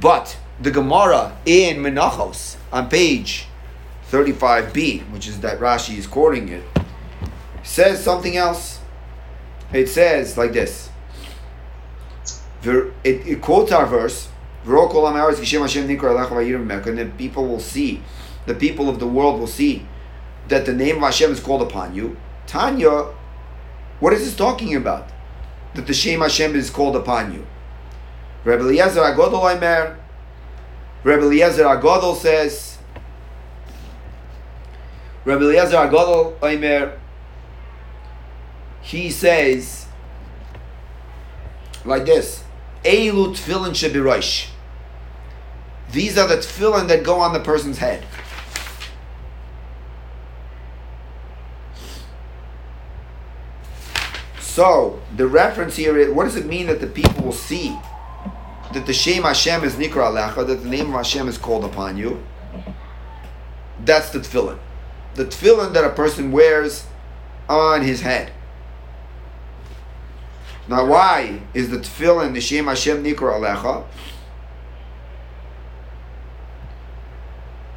But 0.00 0.36
the 0.62 0.70
Gemara 0.70 1.36
in 1.44 1.78
Menachos 1.78 2.56
on 2.70 2.88
page 2.88 3.46
35b, 4.10 5.10
which 5.10 5.26
is 5.26 5.40
that 5.40 5.58
Rashi 5.58 5.98
is 5.98 6.06
quoting 6.06 6.48
it, 6.48 6.62
says 7.62 8.02
something 8.02 8.36
else. 8.36 8.78
It 9.72 9.88
says 9.88 10.38
like 10.38 10.52
this. 10.52 10.90
It, 12.62 12.92
it 13.04 13.42
quotes 13.42 13.72
our 13.72 13.86
verse, 13.86 14.28
and 14.64 14.74
the 16.98 17.12
people 17.18 17.48
will 17.48 17.58
see, 17.58 18.02
the 18.46 18.54
people 18.54 18.88
of 18.88 19.00
the 19.00 19.06
world 19.06 19.40
will 19.40 19.48
see 19.48 19.86
that 20.48 20.66
the 20.66 20.72
name 20.72 20.96
of 20.96 21.02
Hashem 21.02 21.32
is 21.32 21.40
called 21.40 21.62
upon 21.62 21.94
you. 21.94 22.16
Tanya, 22.46 23.06
what 23.98 24.12
is 24.12 24.24
this 24.24 24.36
talking 24.36 24.76
about? 24.76 25.08
That 25.74 25.86
the 25.86 25.94
Shem 25.94 26.20
Hashem 26.20 26.54
is 26.54 26.70
called 26.70 26.94
upon 26.94 27.32
you. 27.32 27.46
Rebbe 28.44 28.62
Eliezer 28.62 29.00
Rebbe 31.04 31.22
Eliezer 31.22 31.64
Agodol 31.64 32.16
says, 32.16 32.78
Rebbe 35.24 35.42
Eliezer 35.42 35.76
Agodol 35.76 36.34
Aimer, 36.42 36.98
he 38.80 39.10
says, 39.10 39.86
like 41.84 42.04
this, 42.04 42.44
Eilu 42.84 43.34
tefillin 43.34 43.70
shebirosh. 43.70 44.48
These 45.90 46.16
are 46.16 46.28
the 46.28 46.36
tefillin 46.36 46.88
that 46.88 47.02
go 47.04 47.18
on 47.20 47.32
the 47.32 47.40
person's 47.40 47.78
head. 47.78 48.04
So 54.38 55.00
the 55.16 55.26
reference 55.26 55.76
here 55.76 55.96
is 55.96 56.12
what 56.12 56.24
does 56.24 56.36
it 56.36 56.46
mean 56.46 56.66
that 56.66 56.80
the 56.80 56.86
people 56.86 57.24
will 57.24 57.32
see 57.32 57.76
that 58.74 58.86
the 58.86 58.92
Shem 58.92 59.22
Hashem 59.22 59.64
is 59.64 59.74
Nikra 59.74 60.10
Alecha, 60.10 60.46
that 60.46 60.62
the 60.62 60.68
name 60.68 60.88
of 60.88 60.94
Hashem 60.94 61.28
is 61.28 61.38
called 61.38 61.64
upon 61.64 61.96
you? 61.96 62.22
That's 63.84 64.10
the 64.10 64.20
tefillin. 64.20 64.58
The 65.14 65.26
tefillin 65.26 65.72
that 65.74 65.84
a 65.84 65.90
person 65.90 66.32
wears 66.32 66.86
on 67.48 67.82
his 67.82 68.00
head. 68.00 68.32
Now, 70.68 70.86
why 70.86 71.40
is 71.54 71.70
the 71.70 71.78
tefillin 71.78 72.34
the 72.34 72.40
Shem 72.40 72.66
Hashem 72.66 73.02
Nikra 73.02 73.38
Alecha? 73.38 73.84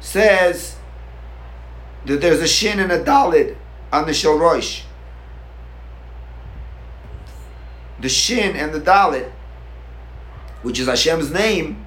Says 0.00 0.76
that 2.04 2.20
there's 2.20 2.40
a 2.40 2.46
shin 2.46 2.78
and 2.78 2.92
a 2.92 3.02
dalid 3.02 3.56
on 3.92 4.06
the 4.06 4.14
Shel 4.14 4.38
the 8.00 8.08
shin 8.08 8.56
and 8.56 8.72
the 8.72 8.80
dalit, 8.80 9.30
which 10.66 10.80
is 10.80 10.88
Hashem's 10.88 11.30
name, 11.30 11.86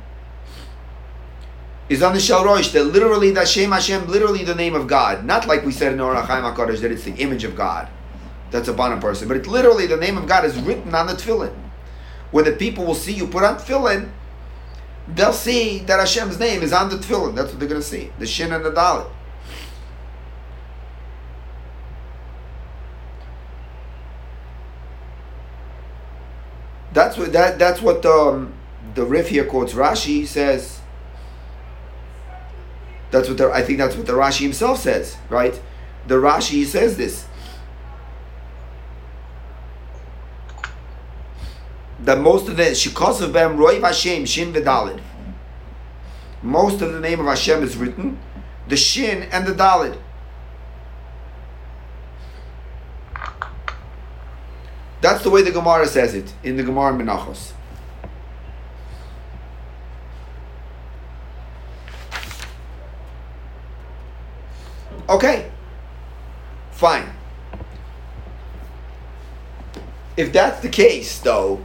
is 1.90 2.02
on 2.02 2.14
the 2.14 2.20
Shel 2.22 2.46
Rosh. 2.46 2.70
That 2.70 2.86
literally, 2.86 3.30
the 3.30 3.44
Shem 3.44 3.74
Hashem, 3.74 4.08
literally 4.08 4.46
the 4.46 4.56
name 4.56 4.74
of 4.74 4.88
God. 4.88 5.26
Not 5.26 5.48
like 5.48 5.66
we 5.66 5.74
said 5.74 5.92
in 5.92 6.00
Ohr 6.00 6.16
HaChaim 6.16 6.56
HaKadosh 6.56 6.80
that 6.80 6.90
it's 6.90 7.04
the 7.04 7.14
image 7.16 7.44
of 7.44 7.58
God 7.58 7.90
that's 8.52 8.70
upon 8.70 8.98
a 8.98 9.02
person, 9.02 9.28
but 9.28 9.36
it's 9.36 9.50
literally 9.50 9.86
the 9.86 9.98
name 9.98 10.18
of 10.18 10.28
God 10.28 10.46
is 10.46 10.58
written 10.62 10.96
on 10.96 11.08
the 11.08 11.14
tefillin. 11.14 11.54
When 12.32 12.46
the 12.46 12.54
people 12.54 12.86
will 12.86 12.96
see 12.96 13.12
you 13.12 13.28
put 13.28 13.44
on 13.44 13.58
tefillin, 13.58 14.12
they'll 15.10 15.34
see 15.34 15.80
that 15.80 16.00
Hashem's 16.00 16.40
name 16.40 16.64
is 16.64 16.72
on 16.72 16.88
the 16.88 16.96
tefillin. 16.96 17.36
That's 17.36 17.50
what 17.50 17.60
they're 17.60 17.68
going 17.68 17.82
to 17.82 17.86
see. 17.86 18.14
The 18.18 18.26
shin 18.26 18.54
and 18.54 18.64
the 18.64 18.72
dalit. 18.72 19.12
That's 26.94 27.18
what 27.18 27.34
that 27.34 27.60
that's 27.60 27.82
what 27.82 28.06
um, 28.06 28.54
the 28.96 29.06
Rif 29.06 29.30
here 29.30 29.46
quotes 29.46 29.74
Rashi 29.74 30.26
says. 30.26 30.80
That's 33.12 33.28
what 33.28 33.38
the, 33.38 33.52
I 33.52 33.64
think 33.64 33.80
that's 33.80 33.96
what 33.96 34.06
the 34.06 34.14
Rashi 34.14 34.42
himself 34.42 34.80
says, 34.80 35.18
right? 35.30 35.60
The 36.08 36.16
Rashi 36.16 36.66
says 36.66 36.98
this. 36.98 37.26
That 42.02 42.20
most 42.20 42.48
of 42.48 42.58
the 42.58 42.64
Shikos 42.64 43.22
of 43.22 43.34
Bem 43.34 43.58
Roy 43.58 43.82
Hashem 43.82 44.26
Shin 44.26 44.54
Vidalid. 44.54 45.02
Most 46.42 46.82
of 46.82 46.94
the 46.94 47.00
name 47.00 47.20
of 47.20 47.26
Hashem 47.26 47.64
is 47.64 47.76
written, 47.76 48.18
the 48.68 48.78
Shin 48.78 49.24
and 49.24 49.46
the 49.46 49.54
Dalid. 49.54 49.98
That's 55.02 55.24
the 55.24 55.30
way 55.30 55.42
the 55.42 55.52
Gemara 55.52 55.88
says 55.88 56.14
it 56.14 56.34
in 56.44 56.58
the 56.58 56.64
Gemara 56.64 56.94
Menachos. 56.94 57.54
Okay, 65.10 65.50
fine. 66.72 67.10
If 70.20 70.34
that's 70.34 70.60
the 70.60 70.68
case, 70.68 71.20
though, 71.20 71.64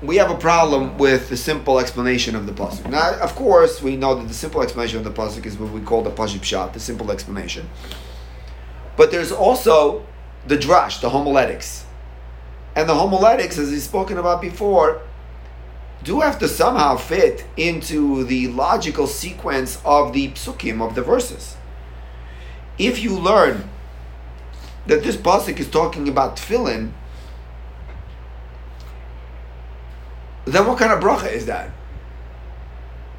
we 0.00 0.16
have 0.16 0.30
a 0.30 0.38
problem 0.38 0.96
with 0.96 1.28
the 1.28 1.36
simple 1.36 1.78
explanation 1.78 2.34
of 2.34 2.46
the 2.46 2.52
pasuk. 2.52 2.88
Now, 2.88 3.20
of 3.20 3.34
course, 3.34 3.82
we 3.82 3.94
know 3.94 4.14
that 4.14 4.26
the 4.26 4.32
simple 4.32 4.62
explanation 4.62 4.96
of 4.96 5.04
the 5.04 5.10
pasuk 5.10 5.44
is 5.44 5.58
what 5.58 5.70
we 5.70 5.82
call 5.82 6.00
the 6.00 6.10
pashib 6.10 6.42
shot, 6.42 6.72
the 6.72 6.80
simple 6.80 7.10
explanation. 7.10 7.68
But 8.96 9.10
there's 9.10 9.30
also 9.30 10.06
the 10.46 10.56
drash, 10.56 11.02
the 11.02 11.10
homiletics. 11.10 11.84
And 12.74 12.88
the 12.88 12.94
homiletics, 12.94 13.58
as 13.58 13.68
he's 13.68 13.84
spoken 13.84 14.16
about 14.16 14.40
before, 14.40 15.02
do 16.02 16.20
have 16.20 16.38
to 16.38 16.48
somehow 16.48 16.96
fit 16.96 17.44
into 17.58 18.24
the 18.24 18.48
logical 18.48 19.06
sequence 19.06 19.78
of 19.84 20.14
the 20.14 20.28
psukim 20.28 20.80
of 20.80 20.94
the 20.94 21.02
verses. 21.02 21.54
If 22.78 23.02
you 23.02 23.18
learn 23.18 23.68
that 24.86 25.02
this 25.02 25.18
pasuk 25.18 25.58
is 25.58 25.68
talking 25.68 26.08
about 26.08 26.36
tefillin, 26.36 26.92
then 30.46 30.66
what 30.66 30.78
kind 30.78 30.92
of 30.92 31.00
bracha 31.00 31.30
is 31.32 31.46
that? 31.46 31.70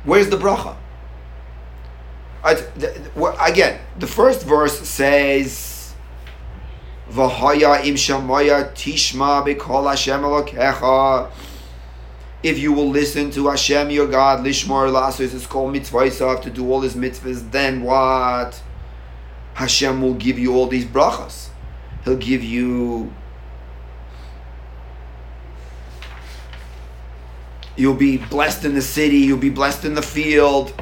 Where's 0.04 0.30
the 0.30 0.38
bracha? 0.38 0.76
Again, 2.44 3.80
the 4.00 4.08
first 4.08 4.44
verse 4.46 4.80
says, 4.88 5.94
"V'haya 7.12 7.86
im 7.86 7.96
shamaya 7.96 8.72
tishma 8.74 9.44
b'kol 9.46 9.88
Hashem 9.90 10.22
elokecha." 10.22 11.30
If 12.44 12.58
you 12.58 12.74
will 12.74 12.90
listen 12.90 13.30
to 13.32 13.50
Hashem 13.50 13.92
your 13.92 14.08
God, 14.08 14.44
lishmar 14.44 14.90
lasos 14.92 15.36
is 15.36 15.46
called 15.46 15.74
mitzvah 15.74 16.10
to 16.42 16.50
do 16.50 16.72
all 16.72 16.82
his 16.82 16.96
mitzvahs. 16.96 17.52
Then 17.52 17.84
what? 17.84 18.60
Hashem 19.54 20.02
will 20.02 20.16
give 20.16 20.40
you 20.40 20.56
all 20.56 20.66
these 20.66 20.86
brachas. 20.86 21.50
He'll 22.04 22.18
give 22.18 22.44
you. 22.44 23.14
You'll 27.76 27.96
be 27.96 28.18
blessed 28.18 28.66
in 28.66 28.74
the 28.74 28.82
city. 28.82 29.18
You'll 29.18 29.38
be 29.38 29.50
blessed 29.50 29.86
in 29.86 29.94
the 29.94 30.02
field. 30.02 30.74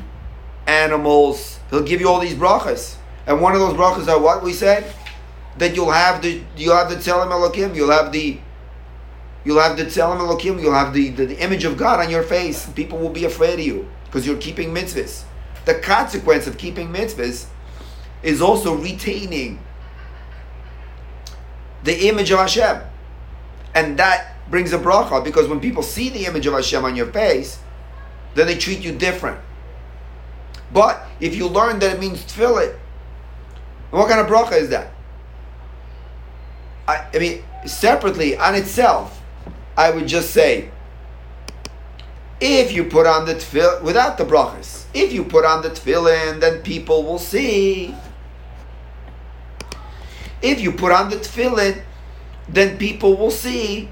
Animals. 0.67 1.59
He'll 1.69 1.83
give 1.83 2.01
you 2.01 2.09
all 2.09 2.19
these 2.19 2.35
brachas. 2.35 2.95
And 3.27 3.41
one 3.41 3.53
of 3.53 3.59
those 3.59 3.75
brachas 3.75 4.07
are 4.07 4.19
what 4.19 4.43
we 4.43 4.53
said 4.53 4.91
that 5.57 5.75
you'll 5.75 5.91
have 5.91 6.21
the 6.21 6.41
you'll 6.57 6.75
have 6.75 6.89
the 6.89 6.95
tzelem 6.95 7.27
elokim. 7.27 7.75
You'll 7.75 7.91
have 7.91 8.11
the 8.11 8.39
you'll 9.43 9.59
have 9.59 9.77
the 9.77 9.85
tzelem 9.85 10.17
elokim. 10.17 10.61
You'll 10.61 10.73
have 10.73 10.93
the, 10.93 11.09
the, 11.09 11.27
the 11.27 11.39
image 11.39 11.63
of 11.63 11.77
God 11.77 11.99
on 11.99 12.09
your 12.09 12.23
face. 12.23 12.67
People 12.71 12.97
will 12.97 13.09
be 13.09 13.25
afraid 13.25 13.59
of 13.59 13.65
you 13.65 13.87
because 14.05 14.25
you're 14.25 14.37
keeping 14.37 14.73
mitzvahs. 14.73 15.23
The 15.65 15.75
consequence 15.75 16.47
of 16.47 16.57
keeping 16.57 16.89
mitzvahs 16.89 17.45
is 18.23 18.41
also 18.41 18.75
retaining 18.75 19.59
the 21.83 22.07
image 22.07 22.31
of 22.31 22.39
Hashem. 22.39 22.81
And 23.75 23.97
that 23.99 24.35
brings 24.49 24.73
a 24.73 24.79
bracha 24.79 25.23
because 25.23 25.47
when 25.47 25.59
people 25.59 25.83
see 25.83 26.09
the 26.09 26.25
image 26.25 26.45
of 26.45 26.53
Hashem 26.53 26.83
on 26.83 26.95
your 26.95 27.11
face, 27.11 27.59
then 28.35 28.47
they 28.47 28.57
treat 28.57 28.79
you 28.79 28.91
different. 28.91 29.39
But 30.71 31.05
if 31.19 31.35
you 31.35 31.47
learn 31.47 31.79
that 31.79 31.95
it 31.95 31.99
means 31.99 32.23
tefillin, 32.23 32.77
what 33.91 34.07
kind 34.07 34.19
of 34.21 34.27
bracha 34.27 34.59
is 34.59 34.69
that? 34.69 34.91
I, 36.87 37.07
I 37.13 37.19
mean, 37.19 37.43
separately 37.65 38.37
on 38.37 38.55
itself, 38.55 39.21
I 39.77 39.91
would 39.91 40.07
just 40.07 40.31
say, 40.31 40.71
if 42.41 42.71
you 42.71 42.85
put 42.85 43.05
on 43.05 43.25
the 43.25 43.35
tefillin 43.35 43.81
without 43.81 44.17
the 44.17 44.25
brachas, 44.25 44.85
if 44.93 45.11
you 45.11 45.23
put 45.23 45.45
on 45.45 45.61
the 45.61 45.69
tefillin, 45.69 46.39
then 46.39 46.61
people 46.61 47.03
will 47.03 47.19
see 47.19 47.95
if 50.41 50.61
you 50.61 50.71
put 50.71 50.91
on 50.91 51.09
the 51.09 51.17
tefillin, 51.17 51.81
then 52.47 52.77
people 52.77 53.15
will 53.15 53.31
see 53.31 53.89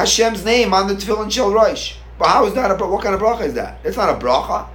Hashem's 0.00 0.46
name 0.46 0.72
on 0.72 0.88
the 0.88 0.94
tefillin 0.94 1.30
shel 1.30 1.52
rosh. 1.52 1.96
But 2.18 2.28
how 2.28 2.46
is 2.46 2.54
that 2.54 2.70
a 2.70 2.86
what 2.86 3.02
kind 3.02 3.14
of 3.14 3.20
bracha 3.20 3.42
is 3.42 3.54
that? 3.54 3.80
It's 3.84 3.98
not 3.98 4.08
a 4.08 4.18
bracha. 4.18 4.66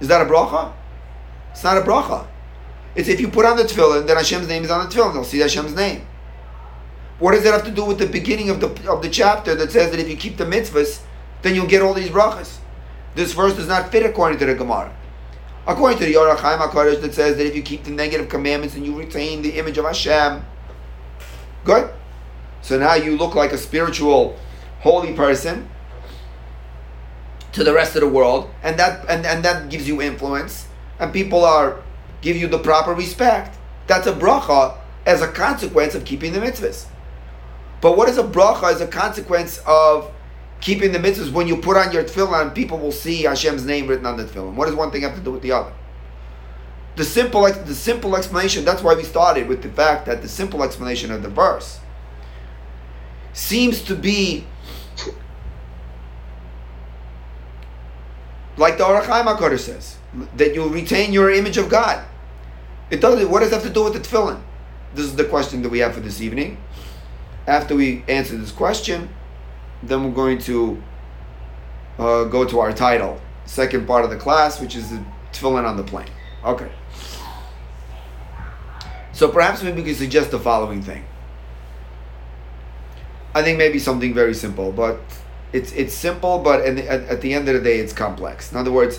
Is 0.00 0.08
that 0.08 0.20
a 0.20 0.24
bracha? 0.24 0.72
It's 1.52 1.62
not 1.62 1.78
a 1.78 1.82
bracha. 1.82 2.26
It's 2.96 3.08
if 3.08 3.20
you 3.20 3.28
put 3.28 3.46
on 3.46 3.56
the 3.56 3.62
tefillin, 3.62 4.08
then 4.08 4.16
Hashem's 4.16 4.48
name 4.48 4.64
is 4.64 4.72
on 4.72 4.88
the 4.88 4.92
tefillin. 4.92 5.14
They'll 5.14 5.24
see 5.24 5.38
Hashem's 5.38 5.74
name. 5.74 6.04
What 7.20 7.32
does 7.32 7.44
that 7.44 7.52
have 7.52 7.64
to 7.64 7.70
do 7.70 7.84
with 7.84 7.98
the 7.98 8.08
beginning 8.08 8.50
of 8.50 8.60
the 8.60 8.90
of 8.90 9.02
the 9.02 9.08
chapter 9.08 9.54
that 9.54 9.70
says 9.70 9.92
that 9.92 10.00
if 10.00 10.08
you 10.08 10.16
keep 10.16 10.36
the 10.36 10.44
mitzvahs, 10.44 11.00
then 11.42 11.54
you'll 11.54 11.68
get 11.68 11.80
all 11.80 11.94
these 11.94 12.10
brachas? 12.10 12.58
This 13.14 13.34
verse 13.34 13.54
does 13.54 13.68
not 13.68 13.92
fit 13.92 14.04
according 14.04 14.40
to 14.40 14.46
the 14.46 14.54
Gemara. 14.54 14.92
According 15.68 15.98
to 15.98 16.06
the 16.06 16.14
Orach 16.14 16.38
Chaim 16.38 16.58
HaKadosh 16.58 17.00
that 17.02 17.14
says 17.14 17.36
that 17.36 17.46
if 17.46 17.54
you 17.54 17.62
keep 17.62 17.84
the 17.84 17.90
negative 17.90 18.28
commandments 18.28 18.74
and 18.74 18.84
you 18.84 18.98
retain 18.98 19.42
the 19.42 19.58
image 19.58 19.78
of 19.78 19.84
Hashem, 19.84 20.44
good. 21.64 21.92
So 22.66 22.76
now 22.76 22.94
you 22.94 23.16
look 23.16 23.36
like 23.36 23.52
a 23.52 23.58
spiritual, 23.58 24.36
holy 24.80 25.12
person 25.12 25.68
to 27.52 27.62
the 27.62 27.72
rest 27.72 27.94
of 27.94 28.00
the 28.00 28.08
world, 28.08 28.50
and 28.64 28.76
that 28.76 29.08
and, 29.08 29.24
and 29.24 29.44
that 29.44 29.68
gives 29.70 29.86
you 29.86 30.02
influence, 30.02 30.66
and 30.98 31.12
people 31.12 31.44
are 31.44 31.80
give 32.22 32.36
you 32.36 32.48
the 32.48 32.58
proper 32.58 32.92
respect. 32.92 33.56
That's 33.86 34.08
a 34.08 34.12
bracha 34.12 34.78
as 35.06 35.22
a 35.22 35.28
consequence 35.28 35.94
of 35.94 36.04
keeping 36.04 36.32
the 36.32 36.40
mitzvahs. 36.40 36.86
But 37.80 37.96
what 37.96 38.08
is 38.08 38.18
a 38.18 38.24
bracha 38.24 38.72
as 38.72 38.80
a 38.80 38.88
consequence 38.88 39.62
of 39.64 40.12
keeping 40.60 40.90
the 40.90 40.98
mitzvahs, 40.98 41.30
when 41.30 41.46
you 41.46 41.58
put 41.58 41.76
on 41.76 41.92
your 41.92 42.02
tefillin, 42.02 42.52
people 42.52 42.78
will 42.80 42.90
see 42.90 43.22
Hashem's 43.22 43.64
name 43.64 43.86
written 43.86 44.06
on 44.06 44.16
the 44.16 44.24
tefillin. 44.24 44.54
What 44.54 44.66
does 44.66 44.74
one 44.74 44.90
thing 44.90 45.02
have 45.02 45.14
to 45.14 45.20
do 45.20 45.30
with 45.30 45.42
the 45.42 45.52
other? 45.52 45.72
The 46.96 47.04
simple, 47.04 47.42
the 47.42 47.74
simple 47.76 48.16
explanation. 48.16 48.64
That's 48.64 48.82
why 48.82 48.94
we 48.96 49.04
started 49.04 49.46
with 49.46 49.62
the 49.62 49.68
fact 49.68 50.06
that 50.06 50.20
the 50.20 50.28
simple 50.28 50.64
explanation 50.64 51.12
of 51.12 51.22
the 51.22 51.28
verse 51.28 51.78
seems 53.36 53.82
to 53.82 53.94
be 53.94 54.44
like 58.56 58.78
the 58.78 58.84
Orach 58.84 59.04
Chaim 59.04 59.26
HaKadosh 59.26 59.60
says 59.60 59.98
that 60.36 60.54
you 60.54 60.66
retain 60.68 61.12
your 61.12 61.30
image 61.30 61.58
of 61.58 61.68
God. 61.68 62.02
It 62.90 63.00
doesn't. 63.02 63.30
What 63.30 63.40
does 63.40 63.50
that 63.50 63.56
have 63.56 63.66
to 63.66 63.72
do 63.72 63.84
with 63.84 63.92
the 63.92 64.00
tefillin? 64.00 64.40
This 64.94 65.04
is 65.04 65.16
the 65.16 65.24
question 65.24 65.60
that 65.62 65.68
we 65.68 65.80
have 65.80 65.94
for 65.94 66.00
this 66.00 66.22
evening. 66.22 66.56
After 67.46 67.76
we 67.76 68.04
answer 68.08 68.38
this 68.38 68.52
question, 68.52 69.10
then 69.82 70.02
we're 70.02 70.14
going 70.14 70.38
to 70.38 70.82
uh, 71.98 72.24
go 72.24 72.46
to 72.46 72.58
our 72.58 72.72
title, 72.72 73.20
second 73.44 73.86
part 73.86 74.04
of 74.04 74.10
the 74.10 74.16
class, 74.16 74.60
which 74.60 74.74
is 74.74 74.90
the 74.90 75.04
tefillin 75.32 75.68
on 75.68 75.76
the 75.76 75.84
plane. 75.84 76.08
Okay. 76.42 76.70
So 79.12 79.28
perhaps 79.28 79.62
maybe 79.62 79.82
we 79.82 79.88
can 79.88 79.94
suggest 79.94 80.30
the 80.30 80.38
following 80.38 80.80
thing. 80.80 81.04
I 83.36 83.42
think 83.42 83.58
maybe 83.58 83.78
something 83.78 84.14
very 84.14 84.32
simple, 84.32 84.72
but 84.72 84.98
it's 85.52 85.70
it's 85.72 85.92
simple, 85.92 86.38
but 86.38 86.62
at, 86.62 86.78
at, 86.78 87.02
at 87.02 87.20
the 87.20 87.34
end 87.34 87.46
of 87.50 87.54
the 87.54 87.60
day, 87.60 87.80
it's 87.80 87.92
complex. 87.92 88.50
In 88.50 88.56
other 88.56 88.72
words, 88.72 88.98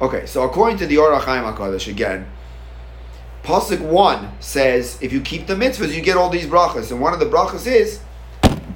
okay. 0.00 0.24
So 0.24 0.42
according 0.42 0.78
to 0.78 0.86
the 0.86 0.96
Orach 0.96 1.24
Chaim 1.24 1.44
Hakadosh, 1.44 1.86
again, 1.86 2.26
pasuk 3.42 3.82
one 3.82 4.32
says 4.40 4.98
if 5.02 5.12
you 5.12 5.20
keep 5.20 5.46
the 5.46 5.54
mitzvahs, 5.54 5.94
you 5.94 6.00
get 6.00 6.16
all 6.16 6.30
these 6.30 6.46
brachas, 6.46 6.92
and 6.92 6.98
one 6.98 7.12
of 7.12 7.20
the 7.20 7.26
brachas 7.26 7.66
is 7.66 8.00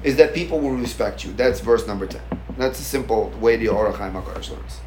is 0.03 0.15
that 0.17 0.35
people 0.35 0.59
will 0.59 0.75
respect 0.75 1.25
you. 1.25 1.33
That's 1.33 1.59
verse 1.59 1.87
number 1.87 2.05
10. 2.05 2.21
That's 2.59 2.79
a 2.79 2.83
simple 2.83 3.31
way 3.41 3.57
the 3.57 3.65
Orach 3.65 3.97
Chaim 3.97 4.13
HaKadosh 4.13 4.51
learns. 4.51 4.79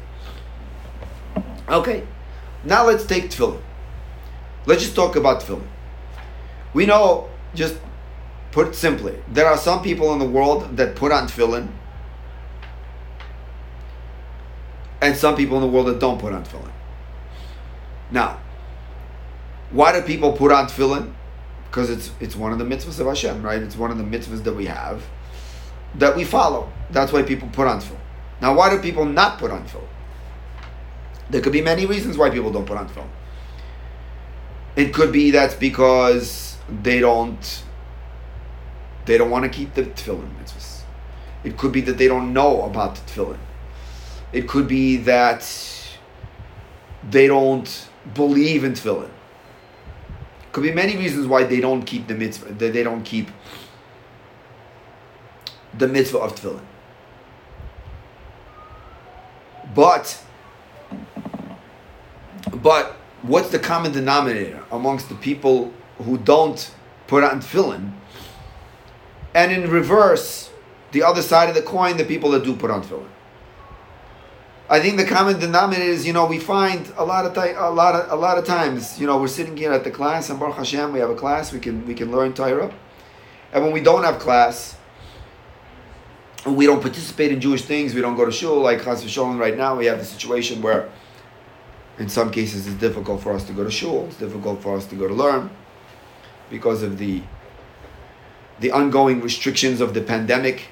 Okay, 1.67 2.07
now 2.63 2.85
let's 2.87 3.05
take 3.05 3.25
tefillin. 3.25 3.59
Let's 4.65 4.83
just 4.83 4.95
talk 4.95 5.17
about 5.17 5.41
tefillin. 5.41 5.67
We 6.73 6.85
know, 6.85 7.27
just 7.53 7.75
put 8.53 8.75
simply, 8.75 9.15
there 9.27 9.47
are 9.47 9.57
some 9.57 9.83
people 9.83 10.13
in 10.13 10.19
the 10.19 10.25
world 10.25 10.77
that 10.77 10.95
put 10.95 11.11
on 11.11 11.27
tefillin, 11.27 11.67
and 15.01 15.17
some 15.17 15.35
people 15.35 15.57
in 15.57 15.61
the 15.61 15.67
world 15.67 15.87
that 15.87 15.99
don't 15.99 16.19
put 16.19 16.31
on 16.31 16.45
tefillin. 16.45 16.71
Now, 18.09 18.39
why 19.71 19.91
do 19.91 20.01
people 20.01 20.31
put 20.31 20.53
on 20.53 20.67
tefillin? 20.67 21.13
because 21.73 21.89
it's 21.89 22.11
it's 22.19 22.35
one 22.35 22.51
of 22.51 22.59
the 22.59 22.65
mitzvahs 22.65 22.99
of 22.99 23.07
Hashem, 23.07 23.41
right? 23.41 23.59
It's 23.59 23.75
one 23.75 23.89
of 23.89 23.97
the 23.97 24.03
mitzvahs 24.03 24.43
that 24.43 24.53
we 24.53 24.67
have 24.67 25.03
that 25.95 26.15
we 26.15 26.23
follow. 26.23 26.71
That's 26.91 27.11
why 27.11 27.23
people 27.23 27.49
put 27.51 27.65
on 27.65 27.81
tefillin. 27.81 27.97
Now, 28.39 28.53
why 28.55 28.69
do 28.69 28.79
people 28.79 29.05
not 29.05 29.39
put 29.39 29.49
on 29.49 29.65
tefillin? 29.65 29.87
There 31.31 31.41
could 31.41 31.51
be 31.51 31.61
many 31.61 31.87
reasons 31.87 32.15
why 32.15 32.29
people 32.29 32.51
don't 32.51 32.67
put 32.67 32.77
on 32.77 32.87
tefillin. 32.89 33.09
It 34.75 34.93
could 34.93 35.11
be 35.11 35.31
that's 35.31 35.55
because 35.55 36.57
they 36.83 36.99
don't 36.99 37.63
they 39.05 39.17
don't 39.17 39.29
want 39.29 39.43
to 39.43 39.49
keep 39.49 39.73
the 39.73 39.83
tefillin 39.83 40.29
mitzvahs. 40.41 40.81
It 41.43 41.57
could 41.57 41.71
be 41.71 41.81
that 41.81 41.97
they 41.97 42.07
don't 42.07 42.31
know 42.33 42.63
about 42.63 42.95
the 42.95 43.01
tefillin. 43.01 43.39
It 44.31 44.47
could 44.47 44.67
be 44.67 44.97
that 44.97 45.47
they 47.09 47.27
don't 47.27 47.87
believe 48.13 48.63
in 48.63 48.73
tefillin. 48.73 49.09
Could 50.51 50.63
be 50.63 50.71
many 50.71 50.95
reasons 50.95 51.27
why 51.27 51.43
they 51.43 51.59
don't 51.59 51.83
keep 51.83 52.07
the 52.07 52.13
mitzvah. 52.13 52.53
That 52.53 52.73
they 52.73 52.83
don't 52.83 53.03
keep 53.03 53.29
the 55.77 55.87
mitzvah 55.87 56.19
of 56.19 56.35
tefillin. 56.35 56.63
But, 59.75 60.23
but 62.51 62.95
what's 63.23 63.49
the 63.49 63.59
common 63.59 63.91
denominator 63.91 64.63
amongst 64.71 65.09
the 65.09 65.15
people 65.15 65.73
who 65.97 66.17
don't 66.17 66.71
put 67.07 67.23
on 67.23 67.41
tefillin? 67.41 67.91
And 69.33 69.51
in 69.51 69.69
reverse, 69.69 70.51
the 70.91 71.03
other 71.03 71.21
side 71.21 71.49
of 71.49 71.55
the 71.55 71.61
coin, 71.61 71.97
the 71.97 72.05
people 72.05 72.31
that 72.31 72.43
do 72.43 72.55
put 72.55 72.69
on 72.69 72.83
tefillin. 72.83 73.07
I 74.69 74.79
think 74.79 74.97
the 74.97 75.05
common 75.05 75.39
denominator 75.39 75.91
is, 75.91 76.07
you 76.07 76.13
know, 76.13 76.25
we 76.25 76.39
find 76.39 76.91
a 76.97 77.03
lot 77.03 77.25
of 77.25 77.33
th- 77.33 77.55
a 77.57 77.69
lot 77.69 77.95
of 77.95 78.11
a 78.11 78.15
lot 78.15 78.37
of 78.37 78.45
times, 78.45 78.99
you 78.99 79.05
know, 79.05 79.19
we're 79.19 79.27
sitting 79.27 79.57
here 79.57 79.73
at 79.73 79.83
the 79.83 79.91
class, 79.91 80.29
and 80.29 80.39
Baruch 80.39 80.55
Hashem, 80.55 80.93
we 80.93 80.99
have 80.99 81.09
a 81.09 81.15
class, 81.15 81.51
we 81.51 81.59
can 81.59 81.85
we 81.85 81.93
can 81.93 82.11
learn 82.11 82.33
Torah, 82.33 82.73
and 83.51 83.63
when 83.63 83.73
we 83.73 83.81
don't 83.81 84.03
have 84.03 84.19
class, 84.19 84.77
we 86.45 86.65
don't 86.65 86.81
participate 86.81 87.31
in 87.31 87.39
Jewish 87.41 87.63
things. 87.63 87.93
We 87.93 88.01
don't 88.01 88.15
go 88.15 88.25
to 88.25 88.31
shul 88.31 88.59
like 88.61 88.83
Chas 88.83 89.03
v'Sholem. 89.03 89.37
Right 89.37 89.57
now, 89.57 89.75
we 89.75 89.85
have 89.85 89.99
the 89.99 90.05
situation 90.05 90.61
where, 90.61 90.89
in 91.99 92.09
some 92.09 92.31
cases, 92.31 92.65
it's 92.65 92.77
difficult 92.77 93.21
for 93.21 93.33
us 93.33 93.43
to 93.45 93.53
go 93.53 93.63
to 93.63 93.71
shul. 93.71 94.05
It's 94.07 94.17
difficult 94.17 94.61
for 94.61 94.75
us 94.77 94.85
to 94.87 94.95
go 94.95 95.07
to 95.07 95.13
learn 95.13 95.49
because 96.49 96.83
of 96.83 96.97
the 96.97 97.21
the 98.63 98.71
ongoing 98.71 99.21
restrictions 99.21 99.81
of 99.81 99.93
the 99.93 100.01
pandemic. 100.01 100.69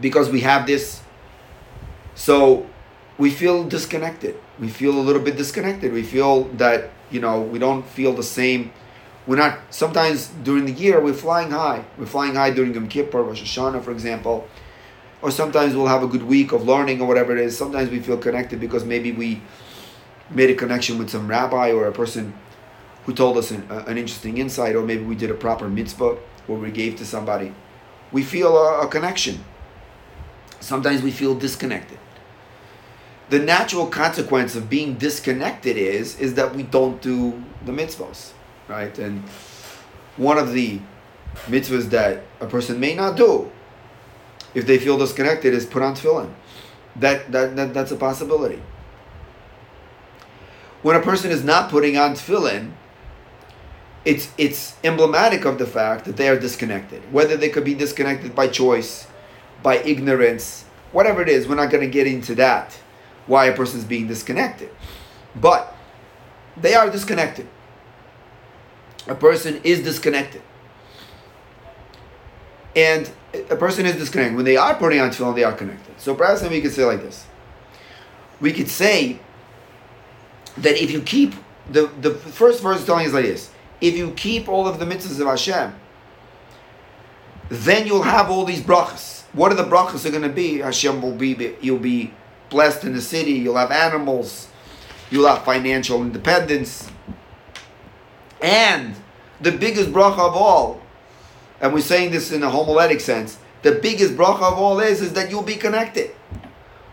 Because 0.00 0.28
we 0.28 0.40
have 0.40 0.66
this, 0.66 1.00
so 2.14 2.66
we 3.16 3.30
feel 3.30 3.64
disconnected. 3.64 4.36
We 4.58 4.68
feel 4.68 4.92
a 4.92 5.04
little 5.08 5.22
bit 5.22 5.36
disconnected. 5.36 5.92
We 5.92 6.02
feel 6.02 6.44
that 6.58 6.90
you 7.10 7.20
know 7.20 7.40
we 7.40 7.58
don't 7.58 7.86
feel 7.86 8.12
the 8.12 8.28
same 8.40 8.72
we're 9.26 9.36
not 9.36 9.58
sometimes 9.70 10.28
during 10.42 10.66
the 10.66 10.72
year 10.72 11.00
we're 11.00 11.14
flying 11.14 11.50
high. 11.50 11.84
We're 11.96 12.06
flying 12.06 12.34
high 12.34 12.50
during 12.50 12.74
Yom 12.74 12.88
Kippur, 12.88 13.22
Rosh 13.22 13.42
Hashanah, 13.42 13.82
for 13.82 13.90
example. 13.90 14.46
Or 15.22 15.30
sometimes 15.30 15.74
we'll 15.74 15.86
have 15.86 16.02
a 16.02 16.06
good 16.06 16.24
week 16.24 16.52
of 16.52 16.64
learning 16.64 17.00
or 17.00 17.08
whatever 17.08 17.34
it 17.34 17.42
is. 17.42 17.56
Sometimes 17.56 17.88
we 17.88 18.00
feel 18.00 18.18
connected 18.18 18.60
because 18.60 18.84
maybe 18.84 19.12
we 19.12 19.40
made 20.30 20.50
a 20.50 20.54
connection 20.54 20.98
with 20.98 21.08
some 21.08 21.26
rabbi 21.26 21.72
or 21.72 21.86
a 21.86 21.92
person 21.92 22.34
who 23.04 23.14
told 23.14 23.36
us 23.36 23.50
an, 23.50 23.66
uh, 23.70 23.84
an 23.86 23.98
interesting 23.98 24.38
insight, 24.38 24.74
or 24.74 24.82
maybe 24.82 25.04
we 25.04 25.14
did 25.14 25.30
a 25.30 25.34
proper 25.34 25.68
mitzvah 25.68 26.16
or 26.48 26.56
we 26.56 26.70
gave 26.70 26.96
to 26.96 27.06
somebody. 27.06 27.54
We 28.12 28.22
feel 28.22 28.56
a, 28.56 28.82
a 28.82 28.88
connection. 28.88 29.44
Sometimes 30.60 31.02
we 31.02 31.10
feel 31.10 31.34
disconnected. 31.34 31.98
The 33.30 33.38
natural 33.38 33.86
consequence 33.86 34.54
of 34.54 34.68
being 34.68 34.94
disconnected 34.94 35.76
is 35.76 36.18
is 36.18 36.34
that 36.34 36.54
we 36.54 36.62
don't 36.62 37.00
do 37.00 37.42
the 37.64 37.72
mitzvahs 37.72 38.32
right? 38.68 38.96
And 38.98 39.22
one 40.16 40.38
of 40.38 40.52
the 40.52 40.80
mitzvahs 41.46 41.90
that 41.90 42.22
a 42.40 42.46
person 42.46 42.80
may 42.80 42.94
not 42.94 43.16
do 43.16 43.50
if 44.54 44.66
they 44.66 44.78
feel 44.78 44.96
disconnected 44.98 45.52
is 45.52 45.66
put 45.66 45.82
on 45.82 45.94
tefillin. 45.94 46.32
That, 46.96 47.32
that, 47.32 47.56
that 47.56 47.74
that's 47.74 47.90
a 47.90 47.96
possibility. 47.96 48.62
When 50.82 50.94
a 50.96 51.00
person 51.00 51.30
is 51.30 51.42
not 51.42 51.70
putting 51.70 51.96
on 51.96 52.12
tefillin, 52.12 52.72
it's 54.04 54.30
it's 54.36 54.76
emblematic 54.84 55.44
of 55.44 55.58
the 55.58 55.66
fact 55.66 56.04
that 56.04 56.16
they 56.16 56.28
are 56.28 56.38
disconnected. 56.38 57.02
Whether 57.12 57.36
they 57.36 57.48
could 57.48 57.64
be 57.64 57.74
disconnected 57.74 58.34
by 58.34 58.48
choice, 58.48 59.06
by 59.62 59.78
ignorance, 59.78 60.64
whatever 60.92 61.22
it 61.22 61.28
is, 61.28 61.48
we're 61.48 61.54
not 61.54 61.70
going 61.70 61.84
to 61.84 61.90
get 61.90 62.06
into 62.06 62.34
that. 62.36 62.72
Why 63.26 63.46
a 63.46 63.56
person 63.56 63.78
is 63.78 63.84
being 63.84 64.06
disconnected, 64.06 64.70
but 65.34 65.74
they 66.56 66.74
are 66.74 66.90
disconnected 66.90 67.48
a 69.06 69.14
person 69.14 69.60
is 69.64 69.80
disconnected. 69.82 70.42
And 72.74 73.10
a 73.50 73.56
person 73.56 73.86
is 73.86 73.96
disconnected. 73.96 74.36
When 74.36 74.44
they 74.44 74.56
are 74.56 74.74
putting 74.74 75.00
on 75.00 75.10
tefillin, 75.10 75.34
they 75.34 75.44
are 75.44 75.52
connected. 75.52 76.00
So 76.00 76.14
perhaps 76.14 76.42
we 76.42 76.60
could 76.60 76.72
say 76.72 76.84
like 76.84 77.02
this. 77.02 77.26
We 78.40 78.52
could 78.52 78.68
say 78.68 79.20
that 80.58 80.82
if 80.82 80.90
you 80.90 81.00
keep 81.00 81.34
the 81.70 81.86
the 82.00 82.14
first 82.14 82.62
verse 82.62 82.84
telling 82.84 83.06
us 83.06 83.12
like 83.12 83.24
this: 83.24 83.50
if 83.84 83.98
you 83.98 84.12
keep 84.12 84.48
all 84.48 84.66
of 84.66 84.78
the 84.78 84.86
mitzvahs 84.86 85.20
of 85.20 85.26
Hashem, 85.26 85.74
then 87.50 87.86
you'll 87.86 88.02
have 88.02 88.30
all 88.30 88.46
these 88.46 88.62
brachas. 88.62 89.24
What 89.34 89.52
are 89.52 89.56
the 89.56 89.64
brachas 89.64 90.06
are 90.06 90.10
going 90.10 90.22
to 90.22 90.30
be? 90.30 90.58
Hashem 90.58 91.02
will 91.02 91.14
be 91.14 91.54
you'll 91.60 91.78
be 91.78 92.14
blessed 92.48 92.84
in 92.84 92.94
the 92.94 93.02
city. 93.02 93.32
You'll 93.32 93.58
have 93.58 93.70
animals. 93.70 94.48
You'll 95.10 95.26
have 95.26 95.44
financial 95.44 96.00
independence. 96.00 96.90
And 98.40 98.94
the 99.42 99.52
biggest 99.52 99.90
bracha 99.90 100.18
of 100.18 100.34
all, 100.34 100.80
and 101.60 101.74
we're 101.74 101.82
saying 101.82 102.10
this 102.10 102.32
in 102.32 102.42
a 102.42 102.50
homiletic 102.50 103.02
sense, 103.02 103.38
the 103.60 103.72
biggest 103.72 104.14
bracha 104.14 104.50
of 104.50 104.58
all 104.58 104.80
is, 104.80 105.02
is 105.02 105.12
that 105.12 105.30
you'll 105.30 105.42
be 105.42 105.56
connected. 105.56 106.10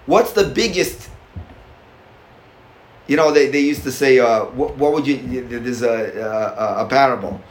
What's 0.07 0.33
the 0.33 0.43
biggest? 0.43 1.09
You 3.07 3.17
know, 3.17 3.31
they, 3.31 3.49
they 3.49 3.59
used 3.59 3.83
to 3.83 3.91
say, 3.91 4.19
uh, 4.19 4.45
what, 4.45 4.77
what 4.77 4.93
would 4.93 5.07
you, 5.07 5.45
there's 5.47 5.81
a, 5.81 6.19
a, 6.77 6.85
a 6.85 6.87
parable. 6.87 7.41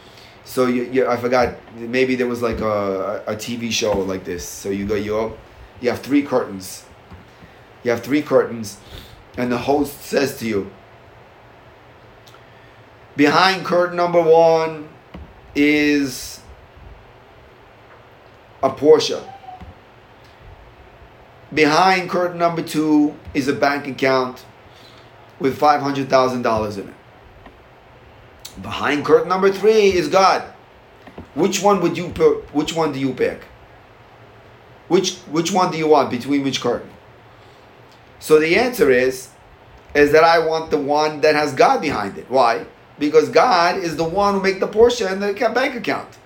So 0.44 0.66
you, 0.66 0.84
you, 0.84 1.06
I 1.08 1.16
forgot, 1.16 1.54
maybe 1.76 2.14
there 2.14 2.26
was 2.26 2.42
like 2.42 2.60
a, 2.60 3.22
a 3.26 3.36
TV 3.36 3.70
show 3.70 3.92
like 3.92 4.24
this. 4.24 4.46
So 4.46 4.70
you 4.70 4.86
go, 4.86 4.94
you, 4.94 5.36
you 5.80 5.90
have 5.90 6.00
three 6.00 6.22
curtains. 6.22 6.84
You 7.82 7.90
have 7.90 8.02
three 8.02 8.22
curtains, 8.22 8.78
and 9.36 9.50
the 9.50 9.58
host 9.58 10.02
says 10.02 10.38
to 10.38 10.46
you, 10.46 10.70
Behind 13.16 13.64
curtain 13.64 13.96
number 13.96 14.22
one 14.22 14.88
is 15.54 16.40
a 18.62 18.70
Porsche. 18.70 19.22
Behind 21.52 22.08
curtain 22.08 22.38
number 22.38 22.62
two 22.62 23.14
is 23.34 23.48
a 23.48 23.52
bank 23.52 23.86
account 23.86 24.44
with 25.40 25.58
$500,000 25.58 26.78
in 26.78 26.88
it. 26.88 26.94
Behind 28.62 29.04
curtain 29.04 29.28
number 29.28 29.50
three 29.50 29.92
is 29.92 30.08
God. 30.08 30.42
Which 31.34 31.62
one 31.62 31.80
would 31.80 31.96
you? 31.96 32.08
Which 32.52 32.74
one 32.74 32.92
do 32.92 32.98
you 32.98 33.14
pick? 33.14 33.44
Which 34.88 35.16
which 35.30 35.52
one 35.52 35.70
do 35.70 35.78
you 35.78 35.86
want 35.86 36.10
between 36.10 36.42
which 36.42 36.60
curtain? 36.60 36.90
So 38.18 38.40
the 38.40 38.56
answer 38.56 38.90
is 38.90 39.30
is 39.94 40.12
that 40.12 40.24
I 40.24 40.40
want 40.40 40.70
the 40.70 40.78
one 40.78 41.20
that 41.20 41.34
has 41.34 41.54
God 41.54 41.80
behind 41.80 42.18
it. 42.18 42.28
Why? 42.28 42.66
because 43.00 43.30
God 43.30 43.78
is 43.78 43.96
the 43.96 44.04
one 44.04 44.34
who 44.34 44.42
make 44.42 44.60
the 44.60 44.68
Porsche 44.68 45.10
and 45.10 45.20
the 45.20 45.32
bank 45.52 45.74
account. 45.74 46.18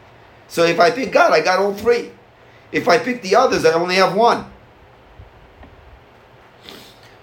So 0.48 0.64
if 0.64 0.78
I 0.78 0.90
pick 0.90 1.12
God, 1.12 1.32
I 1.32 1.40
got 1.40 1.60
all 1.60 1.72
three. 1.72 2.10
If 2.70 2.88
I 2.88 2.98
pick 2.98 3.22
the 3.22 3.36
others, 3.36 3.64
I 3.64 3.72
only 3.72 3.94
have 3.94 4.14
one. 4.14 4.50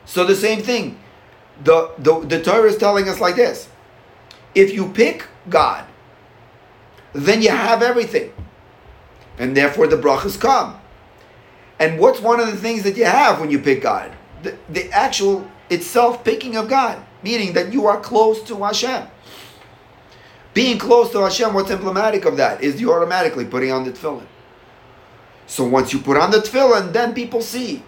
So 0.05 0.23
the 0.23 0.35
same 0.35 0.61
thing. 0.61 0.97
The, 1.63 1.91
the, 1.97 2.19
the 2.21 2.43
Torah 2.43 2.69
is 2.69 2.77
telling 2.77 3.07
us 3.07 3.19
like 3.19 3.35
this. 3.35 3.69
If 4.55 4.73
you 4.73 4.89
pick 4.91 5.27
God, 5.49 5.85
then 7.13 7.41
you 7.41 7.49
have 7.49 7.81
everything. 7.81 8.33
And 9.37 9.55
therefore 9.55 9.87
the 9.87 9.97
brachas 9.97 10.39
come. 10.39 10.79
And 11.79 11.99
what's 11.99 12.19
one 12.19 12.39
of 12.39 12.47
the 12.47 12.57
things 12.57 12.83
that 12.83 12.95
you 12.95 13.05
have 13.05 13.39
when 13.39 13.49
you 13.49 13.59
pick 13.59 13.81
God? 13.81 14.11
The, 14.43 14.57
the 14.69 14.91
actual 14.91 15.49
itself 15.69 16.23
picking 16.23 16.55
of 16.55 16.69
God, 16.69 17.03
meaning 17.23 17.53
that 17.53 17.73
you 17.73 17.87
are 17.87 17.99
close 17.99 18.43
to 18.43 18.63
Hashem. 18.63 19.07
Being 20.53 20.77
close 20.77 21.11
to 21.11 21.19
Hashem, 21.19 21.53
what's 21.53 21.71
emblematic 21.71 22.25
of 22.25 22.37
that 22.37 22.61
is 22.61 22.81
you 22.81 22.91
automatically 22.93 23.45
putting 23.45 23.71
on 23.71 23.85
the 23.85 23.91
tefillin. 23.91 24.27
So 25.47 25.63
once 25.63 25.93
you 25.93 25.99
put 25.99 26.17
on 26.17 26.31
the 26.31 26.37
tefillin, 26.37 26.91
then 26.93 27.13
people 27.13 27.41
see. 27.41 27.83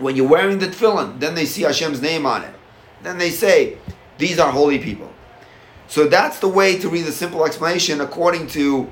When 0.00 0.16
you're 0.16 0.28
wearing 0.28 0.58
the 0.58 0.66
tefillin, 0.66 1.20
then 1.20 1.34
they 1.34 1.46
see 1.46 1.62
Hashem's 1.62 2.02
name 2.02 2.26
on 2.26 2.42
it. 2.42 2.54
Then 3.02 3.18
they 3.18 3.30
say, 3.30 3.78
these 4.18 4.38
are 4.38 4.50
holy 4.50 4.78
people. 4.78 5.12
So 5.86 6.08
that's 6.08 6.40
the 6.40 6.48
way 6.48 6.78
to 6.78 6.88
read 6.88 7.04
the 7.04 7.12
simple 7.12 7.44
explanation 7.44 8.00
according 8.00 8.48
to 8.48 8.90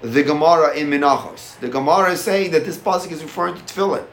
the 0.00 0.22
Gemara 0.22 0.74
in 0.74 0.88
Menachos. 0.88 1.58
The 1.60 1.68
Gemara 1.68 2.12
is 2.12 2.22
saying 2.22 2.52
that 2.52 2.64
this 2.64 2.78
pasuk 2.78 3.12
is 3.12 3.22
referring 3.22 3.54
to 3.56 3.62
tefillin. 3.62 4.06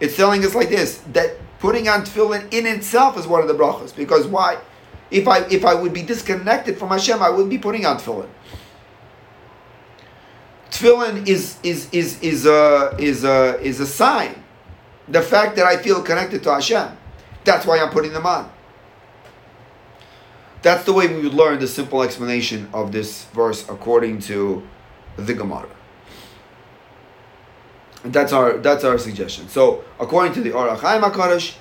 It's 0.00 0.16
telling 0.16 0.44
us 0.44 0.54
like 0.54 0.70
this, 0.70 0.98
that 1.12 1.36
putting 1.58 1.88
on 1.88 2.02
tefillin 2.02 2.52
in 2.52 2.66
itself 2.66 3.16
is 3.18 3.26
one 3.26 3.40
of 3.42 3.48
the 3.48 3.54
brachos. 3.54 3.94
Because 3.94 4.26
why? 4.26 4.58
If 5.10 5.26
I 5.26 5.40
if 5.46 5.64
I 5.64 5.74
would 5.74 5.94
be 5.94 6.02
disconnected 6.02 6.78
from 6.78 6.88
Hashem, 6.88 7.22
I 7.22 7.30
wouldn't 7.30 7.50
be 7.50 7.58
putting 7.58 7.86
on 7.86 7.98
tefillin. 7.98 8.28
Tefillin 10.70 11.26
is 11.26 11.58
is 11.62 11.88
is 11.92 12.20
is 12.22 12.46
a 12.46 12.94
is 12.98 13.24
a 13.24 13.60
is 13.60 13.80
a 13.80 13.86
sign. 13.86 14.44
The 15.10 15.22
fact 15.22 15.56
that 15.56 15.66
I 15.66 15.76
feel 15.76 16.02
connected 16.02 16.42
to 16.44 16.52
Hashem. 16.52 16.96
That's 17.44 17.64
why 17.64 17.78
I'm 17.78 17.90
putting 17.90 18.12
them 18.12 18.26
on. 18.26 18.50
That's 20.62 20.84
the 20.84 20.92
way 20.92 21.06
we 21.06 21.22
would 21.22 21.34
learn 21.34 21.60
the 21.60 21.68
simple 21.68 22.02
explanation 22.02 22.68
of 22.72 22.92
this 22.92 23.24
verse 23.26 23.68
according 23.68 24.20
to 24.22 24.66
the 25.16 25.34
Gemara. 25.34 25.68
That's 28.04 28.32
our 28.32 28.58
that's 28.58 28.84
our 28.84 28.98
suggestion. 28.98 29.48
So 29.48 29.84
according 29.98 30.32
to 30.34 30.40
the 30.40 30.52
Or 30.52 30.68
HaChaim 30.68 31.02
HaKadosh, 31.02 31.56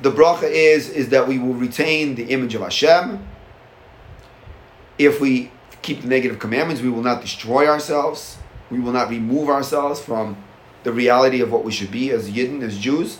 the 0.00 0.10
bracha 0.10 0.50
is 0.50 0.88
is 0.90 1.08
that 1.10 1.26
we 1.26 1.38
will 1.38 1.54
retain 1.54 2.14
the 2.14 2.24
image 2.24 2.54
of 2.54 2.62
Hashem. 2.62 3.26
If 4.98 5.20
we 5.20 5.50
keep 5.82 6.02
the 6.02 6.08
negative 6.08 6.38
commandments, 6.38 6.82
we 6.82 6.90
will 6.90 7.02
not 7.02 7.20
destroy 7.20 7.66
ourselves. 7.66 8.38
We 8.70 8.78
will 8.80 8.92
not 8.92 9.08
remove 9.08 9.48
ourselves 9.48 10.00
from 10.00 10.36
the 10.84 10.92
reality 10.92 11.40
of 11.40 11.50
what 11.52 11.64
we 11.64 11.72
should 11.72 11.90
be 11.90 12.10
as 12.10 12.30
Yidden, 12.30 12.62
as 12.62 12.78
Jews. 12.78 13.18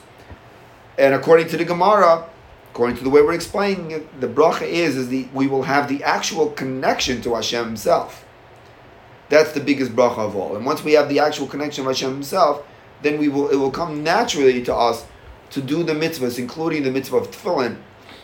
And 0.98 1.14
according 1.14 1.48
to 1.48 1.56
the 1.56 1.64
Gemara, 1.64 2.28
according 2.70 2.96
to 2.96 3.04
the 3.04 3.10
way 3.10 3.22
we're 3.22 3.34
explaining 3.34 3.90
it, 3.90 4.20
the 4.20 4.28
bracha 4.28 4.62
is 4.62 4.96
is 4.96 5.08
the 5.08 5.28
we 5.32 5.46
will 5.46 5.64
have 5.64 5.88
the 5.88 6.02
actual 6.04 6.50
connection 6.50 7.20
to 7.22 7.34
Hashem 7.34 7.64
Himself. 7.64 8.24
That's 9.28 9.52
the 9.52 9.60
biggest 9.60 9.94
bracha 9.94 10.18
of 10.18 10.36
all. 10.36 10.56
And 10.56 10.64
once 10.64 10.82
we 10.82 10.92
have 10.92 11.08
the 11.08 11.18
actual 11.18 11.46
connection 11.46 11.82
of 11.84 11.88
Hashem 11.88 12.12
Himself, 12.12 12.64
then 13.02 13.18
we 13.18 13.28
will 13.28 13.48
it 13.48 13.56
will 13.56 13.70
come 13.70 14.02
naturally 14.02 14.62
to 14.64 14.74
us 14.74 15.06
to 15.50 15.62
do 15.62 15.82
the 15.82 15.94
mitzvahs, 15.94 16.38
including 16.38 16.82
the 16.82 16.90
mitzvah 16.90 17.18
of 17.18 17.30
tefillin. 17.30 17.78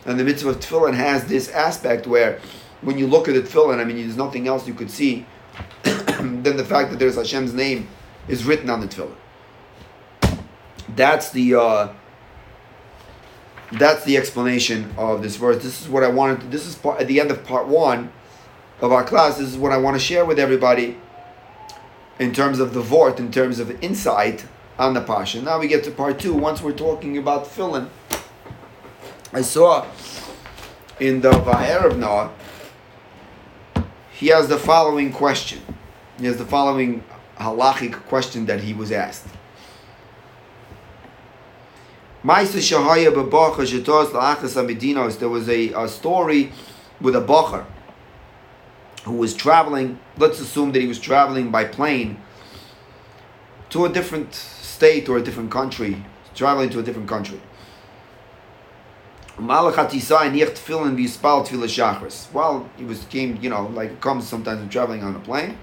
And 0.04 0.20
the 0.20 0.24
mitzvah 0.24 0.50
of 0.50 0.60
tefillin 0.60 0.94
has 0.94 1.26
this 1.26 1.48
aspect 1.50 2.06
where 2.06 2.40
when 2.82 2.98
you 2.98 3.06
look 3.06 3.28
at 3.28 3.34
the 3.34 3.42
tefillin, 3.42 3.80
I 3.80 3.84
mean, 3.84 3.96
there's 3.96 4.16
nothing 4.16 4.46
else 4.46 4.66
you 4.66 4.74
could 4.74 4.90
see 4.90 5.26
than 5.82 6.42
the 6.42 6.64
fact 6.64 6.90
that 6.90 6.98
there's 6.98 7.16
Hashem's 7.16 7.54
name 7.54 7.88
is 8.28 8.44
written 8.44 8.68
on 8.68 8.80
the 8.80 8.86
tefillin. 8.86 9.16
That's 10.96 11.30
the 11.30 11.54
uh, 11.54 11.88
that's 13.72 14.04
the 14.04 14.16
explanation 14.16 14.94
of 14.96 15.22
this 15.22 15.36
verse. 15.36 15.62
This 15.62 15.82
is 15.82 15.88
what 15.88 16.04
I 16.04 16.08
wanted. 16.08 16.40
To, 16.40 16.46
this 16.48 16.66
is 16.66 16.74
part, 16.74 17.00
at 17.00 17.08
the 17.08 17.20
end 17.20 17.30
of 17.30 17.44
part 17.44 17.66
one 17.66 18.12
of 18.80 18.92
our 18.92 19.04
class. 19.04 19.38
This 19.38 19.48
is 19.48 19.56
what 19.56 19.72
I 19.72 19.76
want 19.76 19.96
to 19.96 20.00
share 20.00 20.24
with 20.24 20.38
everybody 20.38 20.96
in 22.18 22.32
terms 22.32 22.60
of 22.60 22.74
the 22.74 22.80
vort, 22.80 23.18
in 23.18 23.32
terms 23.32 23.58
of 23.58 23.82
insight 23.82 24.46
on 24.78 24.94
the 24.94 25.00
pasha. 25.00 25.42
Now 25.42 25.58
we 25.58 25.68
get 25.68 25.84
to 25.84 25.90
part 25.90 26.18
two. 26.18 26.34
Once 26.34 26.62
we're 26.62 26.72
talking 26.72 27.18
about 27.18 27.46
tefillin, 27.46 27.88
I 29.32 29.42
saw 29.42 29.86
in 31.00 31.20
the 31.20 31.32
Va'erev 31.32 31.98
Noah, 31.98 32.32
he 34.12 34.28
has 34.28 34.48
the 34.48 34.58
following 34.58 35.12
question. 35.12 35.60
He 36.18 36.26
has 36.26 36.36
the 36.36 36.44
following 36.44 37.02
halachic 37.38 37.94
question 38.06 38.46
that 38.46 38.60
he 38.60 38.72
was 38.72 38.92
asked. 38.92 39.26
There 45.18 45.28
was 45.28 45.48
a, 45.50 45.72
a 45.74 45.88
story 45.88 46.52
with 46.98 47.14
a 47.14 47.20
bacher 47.20 47.66
who 49.04 49.12
was 49.12 49.34
traveling. 49.34 49.98
Let's 50.16 50.40
assume 50.40 50.72
that 50.72 50.80
he 50.80 50.88
was 50.88 50.98
traveling 50.98 51.50
by 51.50 51.64
plane 51.66 52.16
to 53.68 53.84
a 53.84 53.90
different 53.90 54.32
state 54.34 55.06
or 55.10 55.18
a 55.18 55.22
different 55.22 55.50
country, 55.50 56.02
traveling 56.34 56.70
to 56.70 56.78
a 56.78 56.82
different 56.82 57.10
country. 57.10 57.42
Well, 62.32 62.70
he 62.78 62.84
was 62.84 63.04
came, 63.10 63.38
you 63.42 63.50
know, 63.50 63.66
like 63.66 63.90
it 63.90 64.00
comes 64.00 64.26
sometimes 64.26 64.60
when 64.60 64.70
traveling 64.70 65.02
on 65.02 65.14
a 65.14 65.20
plane. 65.20 65.58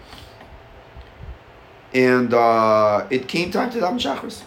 And 1.91 2.31
uh, 2.35 3.07
it 3.09 3.27
came 3.27 3.49
time 3.49 3.71
to 3.71 3.79
daven 3.79 3.97
shachris. 3.97 4.43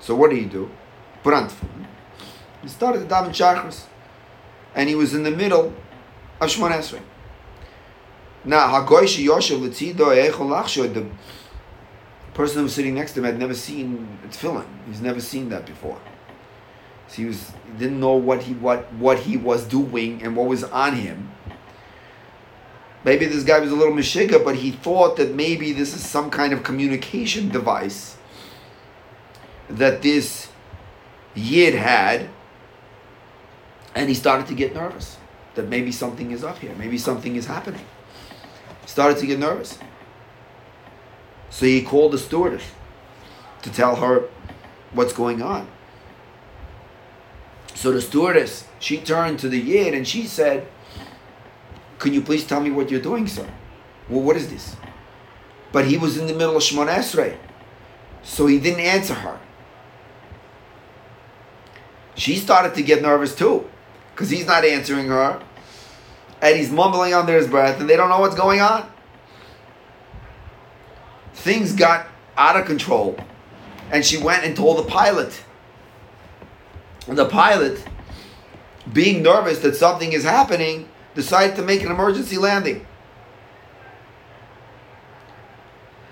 So 0.00 0.16
what 0.16 0.30
did 0.30 0.40
he 0.40 0.46
do? 0.46 0.70
Tefillin. 1.24 1.86
He 2.62 2.68
started 2.68 3.00
to 3.00 3.06
daven 3.06 3.30
shachris, 3.30 3.84
and 4.74 4.88
he 4.88 4.94
was 4.94 5.14
in 5.14 5.22
the 5.22 5.30
middle 5.30 5.74
of 6.40 6.50
Shmon 6.50 6.70
Esrei. 6.70 7.00
Now, 8.44 8.68
Hagoy 8.68 9.04
Yoshev 9.24 9.60
L'tzido 9.60 10.08
Eichel 10.14 10.48
Lachshod, 10.48 10.94
the 10.94 11.06
person 12.34 12.58
who 12.58 12.62
was 12.64 12.74
sitting 12.74 12.94
next 12.94 13.12
to 13.12 13.20
him 13.20 13.24
had 13.24 13.38
never 13.38 13.54
seen 13.54 14.18
tefillin. 14.28 14.66
He's 14.86 15.00
never 15.00 15.20
seen 15.20 15.48
that 15.50 15.64
before. 15.64 15.98
So 17.08 17.16
he 17.16 17.24
was 17.26 17.50
he 17.50 17.78
didn't 17.78 18.00
know 18.00 18.14
what 18.14 18.42
he 18.42 18.54
what 18.54 18.92
what 18.94 19.20
he 19.20 19.36
was 19.36 19.64
doing 19.64 20.22
and 20.22 20.36
what 20.36 20.46
was 20.46 20.64
on 20.64 20.96
him. 20.96 21.30
Maybe 23.04 23.26
this 23.26 23.44
guy 23.44 23.60
was 23.60 23.70
a 23.70 23.74
little 23.74 23.92
mishiga, 23.92 24.42
but 24.42 24.56
he 24.56 24.70
thought 24.70 25.16
that 25.16 25.34
maybe 25.34 25.72
this 25.72 25.94
is 25.94 26.04
some 26.04 26.30
kind 26.30 26.52
of 26.52 26.62
communication 26.62 27.50
device 27.50 28.16
that 29.68 30.02
this 30.02 30.48
Yid 31.34 31.74
had, 31.74 32.28
and 33.94 34.08
he 34.08 34.14
started 34.14 34.46
to 34.46 34.54
get 34.54 34.74
nervous 34.74 35.16
that 35.54 35.68
maybe 35.68 35.92
something 35.92 36.30
is 36.30 36.44
up 36.44 36.58
here, 36.58 36.74
maybe 36.76 36.98
something 36.98 37.36
is 37.36 37.46
happening. 37.46 37.84
Started 38.86 39.18
to 39.18 39.26
get 39.26 39.38
nervous. 39.38 39.78
So 41.50 41.66
he 41.66 41.82
called 41.82 42.12
the 42.12 42.18
stewardess 42.18 42.64
to 43.62 43.70
tell 43.70 43.96
her 43.96 44.28
what's 44.92 45.12
going 45.12 45.42
on. 45.42 45.68
So 47.74 47.92
the 47.92 48.00
stewardess, 48.00 48.66
she 48.78 48.98
turned 48.98 49.38
to 49.40 49.48
the 49.48 49.58
Yid 49.58 49.94
and 49.94 50.06
she 50.06 50.26
said, 50.26 50.66
Can 51.98 52.14
you 52.14 52.20
please 52.22 52.46
tell 52.46 52.60
me 52.60 52.70
what 52.70 52.90
you're 52.90 53.00
doing, 53.00 53.26
sir? 53.26 53.48
Well, 54.08 54.22
what 54.22 54.36
is 54.36 54.50
this? 54.50 54.76
But 55.72 55.86
he 55.86 55.96
was 55.96 56.16
in 56.16 56.26
the 56.26 56.34
middle 56.34 56.56
of 56.56 56.62
Shemon 56.62 56.88
Esrei, 56.88 57.36
so 58.22 58.46
he 58.46 58.60
didn't 58.60 58.80
answer 58.80 59.14
her 59.14 59.40
she 62.14 62.36
started 62.36 62.74
to 62.74 62.82
get 62.82 63.02
nervous 63.02 63.34
too 63.34 63.68
because 64.12 64.30
he's 64.30 64.46
not 64.46 64.64
answering 64.64 65.08
her 65.08 65.42
and 66.40 66.56
he's 66.56 66.70
mumbling 66.70 67.14
under 67.14 67.36
his 67.36 67.48
breath 67.48 67.80
and 67.80 67.88
they 67.88 67.96
don't 67.96 68.08
know 68.08 68.20
what's 68.20 68.34
going 68.34 68.60
on. 68.60 68.90
Things 71.34 71.72
got 71.72 72.06
out 72.36 72.56
of 72.56 72.66
control 72.66 73.18
and 73.90 74.04
she 74.04 74.16
went 74.16 74.44
and 74.44 74.56
told 74.56 74.78
the 74.78 74.88
pilot. 74.88 75.42
And 77.06 77.18
the 77.18 77.26
pilot, 77.26 77.84
being 78.92 79.22
nervous 79.22 79.58
that 79.60 79.76
something 79.76 80.12
is 80.12 80.24
happening, 80.24 80.88
decided 81.14 81.56
to 81.56 81.62
make 81.62 81.82
an 81.82 81.90
emergency 81.90 82.38
landing. 82.38 82.86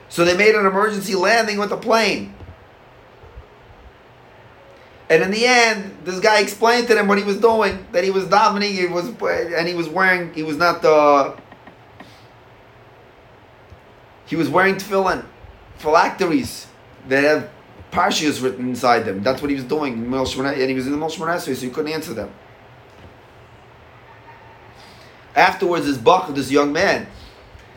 So 0.09 0.25
they 0.25 0.37
made 0.37 0.55
an 0.55 0.67
emergency 0.67 1.15
landing 1.15 1.59
with 1.59 1.71
the 1.71 1.77
plane. 1.79 2.35
And 5.13 5.23
in 5.23 5.31
the 5.31 5.45
end, 5.45 5.95
this 6.05 6.21
guy 6.21 6.41
explained 6.41 6.87
to 6.89 6.95
them 6.95 7.07
what 7.07 7.19
he 7.19 7.25
was 7.25 7.37
doing. 7.37 7.87
That 7.93 8.03
he 8.03 8.11
was 8.11 8.25
davening, 8.25 8.73
he 8.73 8.87
was, 8.87 9.09
and 9.09 9.69
he 9.69 9.75
was 9.75 9.87
wearing. 9.87 10.33
He 10.33 10.43
was 10.43 10.57
not 10.57 10.81
the. 10.81 11.37
He 14.25 14.37
was 14.37 14.49
wearing 14.49 14.77
tefillin, 14.77 15.27
phylacteries 15.77 16.67
that 17.09 17.25
have 17.25 17.51
parshias 17.91 18.41
written 18.43 18.71
inside 18.71 19.01
them. 19.01 19.23
That's 19.23 19.43
what 19.43 19.51
he 19.51 19.55
was 19.55 19.65
doing. 19.65 19.93
And 19.93 20.15
he 20.15 20.75
was 20.75 20.87
in 20.87 20.93
the 20.93 20.99
Moshe 20.99 21.41
so 21.41 21.53
he 21.53 21.69
couldn't 21.69 21.93
answer 21.93 22.15
them. 22.15 22.33
Afterwards, 25.37 25.85
this 25.85 25.99
bach, 25.99 26.35
this 26.35 26.51
young 26.51 26.73
man, 26.73 27.07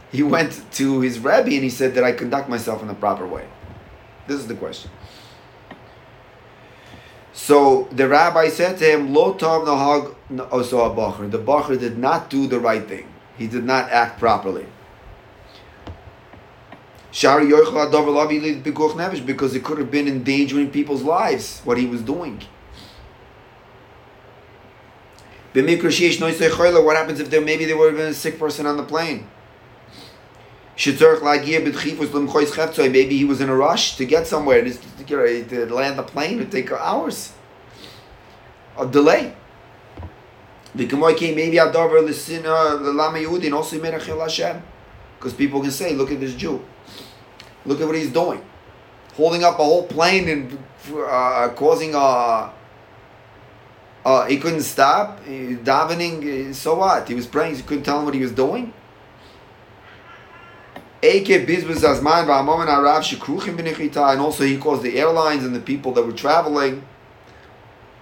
he 0.09 0.23
went 0.23 0.63
to 0.75 1.01
his 1.01 1.19
rabbi 1.19 1.51
and 1.51 1.63
he 1.65 1.69
said 1.69 1.95
that 1.95 2.05
I 2.05 2.13
conduct 2.13 2.47
myself 2.47 2.81
in 2.81 2.87
the 2.87 2.93
proper 2.93 3.27
way. 3.27 3.45
This 4.25 4.39
is 4.39 4.47
the 4.47 4.55
question. 4.55 4.89
So 7.35 7.89
the 7.91 8.07
rabbi 8.07 8.47
said 8.47 8.77
to 8.77 8.85
him, 8.85 9.13
Lo 9.13 9.33
tov 9.33 9.65
nahag 9.67 10.15
oso 10.49 10.79
oh, 10.79 10.95
bacher. 10.95 11.29
The 11.29 11.37
bacher 11.37 11.77
did 11.77 11.97
not 11.97 12.29
do 12.29 12.47
the 12.47 12.61
right 12.61 12.87
thing. 12.87 13.13
He 13.37 13.45
did 13.47 13.65
not 13.65 13.91
act 13.91 14.19
properly. 14.19 14.65
Because 17.11 17.55
it 19.53 19.63
could 19.63 19.77
have 19.77 19.91
been 19.91 20.07
endangering 20.07 20.71
people's 20.71 21.03
lives 21.03 21.59
what 21.65 21.77
he 21.77 21.85
was 21.85 22.01
doing. 22.01 22.41
What 25.53 26.95
happens 26.95 27.19
if 27.19 27.29
there 27.29 27.41
maybe 27.41 27.65
there 27.65 27.77
would 27.77 27.87
have 27.87 27.97
been 27.97 28.11
a 28.11 28.13
sick 28.13 28.39
person 28.39 28.65
on 28.65 28.77
the 28.77 28.83
plane? 28.83 29.27
Maybe 30.77 30.91
he 33.17 33.25
was 33.25 33.41
in 33.41 33.49
a 33.49 33.55
rush 33.55 33.97
to 33.97 34.05
get 34.05 34.27
somewhere 34.27 34.59
and 34.59 35.49
to 35.49 35.65
land 35.73 35.97
the 35.97 36.03
plane. 36.03 36.37
Would 36.37 36.51
take 36.51 36.71
hours 36.71 37.33
of 38.75 38.91
delay. 38.91 39.33
Maybe 40.73 41.57
because 45.17 45.33
people 45.33 45.61
can 45.61 45.71
say, 45.71 45.95
look 45.95 46.11
at 46.11 46.19
this 46.19 46.35
Jew. 46.35 46.63
Look 47.65 47.81
at 47.81 47.87
what 47.87 47.95
he's 47.95 48.11
doing. 48.11 48.43
Holding 49.15 49.43
up 49.43 49.53
a 49.53 49.63
whole 49.63 49.87
plane 49.87 50.27
and 50.27 50.59
uh, 50.93 51.49
causing 51.55 51.95
a. 51.95 52.51
Uh, 54.05 54.25
he 54.27 54.37
couldn't 54.37 54.61
stop. 54.61 55.25
Davening, 55.25 56.53
so 56.53 56.75
what? 56.75 57.07
He 57.07 57.15
was 57.15 57.25
praying, 57.25 57.55
he 57.55 57.63
couldn't 57.63 57.83
tell 57.83 57.99
him 57.99 58.05
what 58.05 58.13
he 58.13 58.19
was 58.19 58.33
doing. 58.33 58.71
And 64.11 64.21
also 64.21 64.43
he 64.43 64.57
caused 64.57 64.83
the 64.83 64.97
airlines 64.97 65.43
and 65.43 65.55
the 65.55 65.59
people 65.59 65.91
that 65.93 66.03
were 66.03 66.11
traveling 66.11 66.83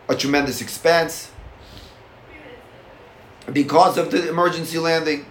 a 0.07 0.15
tremendous 0.15 0.61
expense 0.61 1.31
because 3.51 3.97
of 3.97 4.11
the 4.11 4.29
emergency 4.29 4.77
landing. 4.77 5.25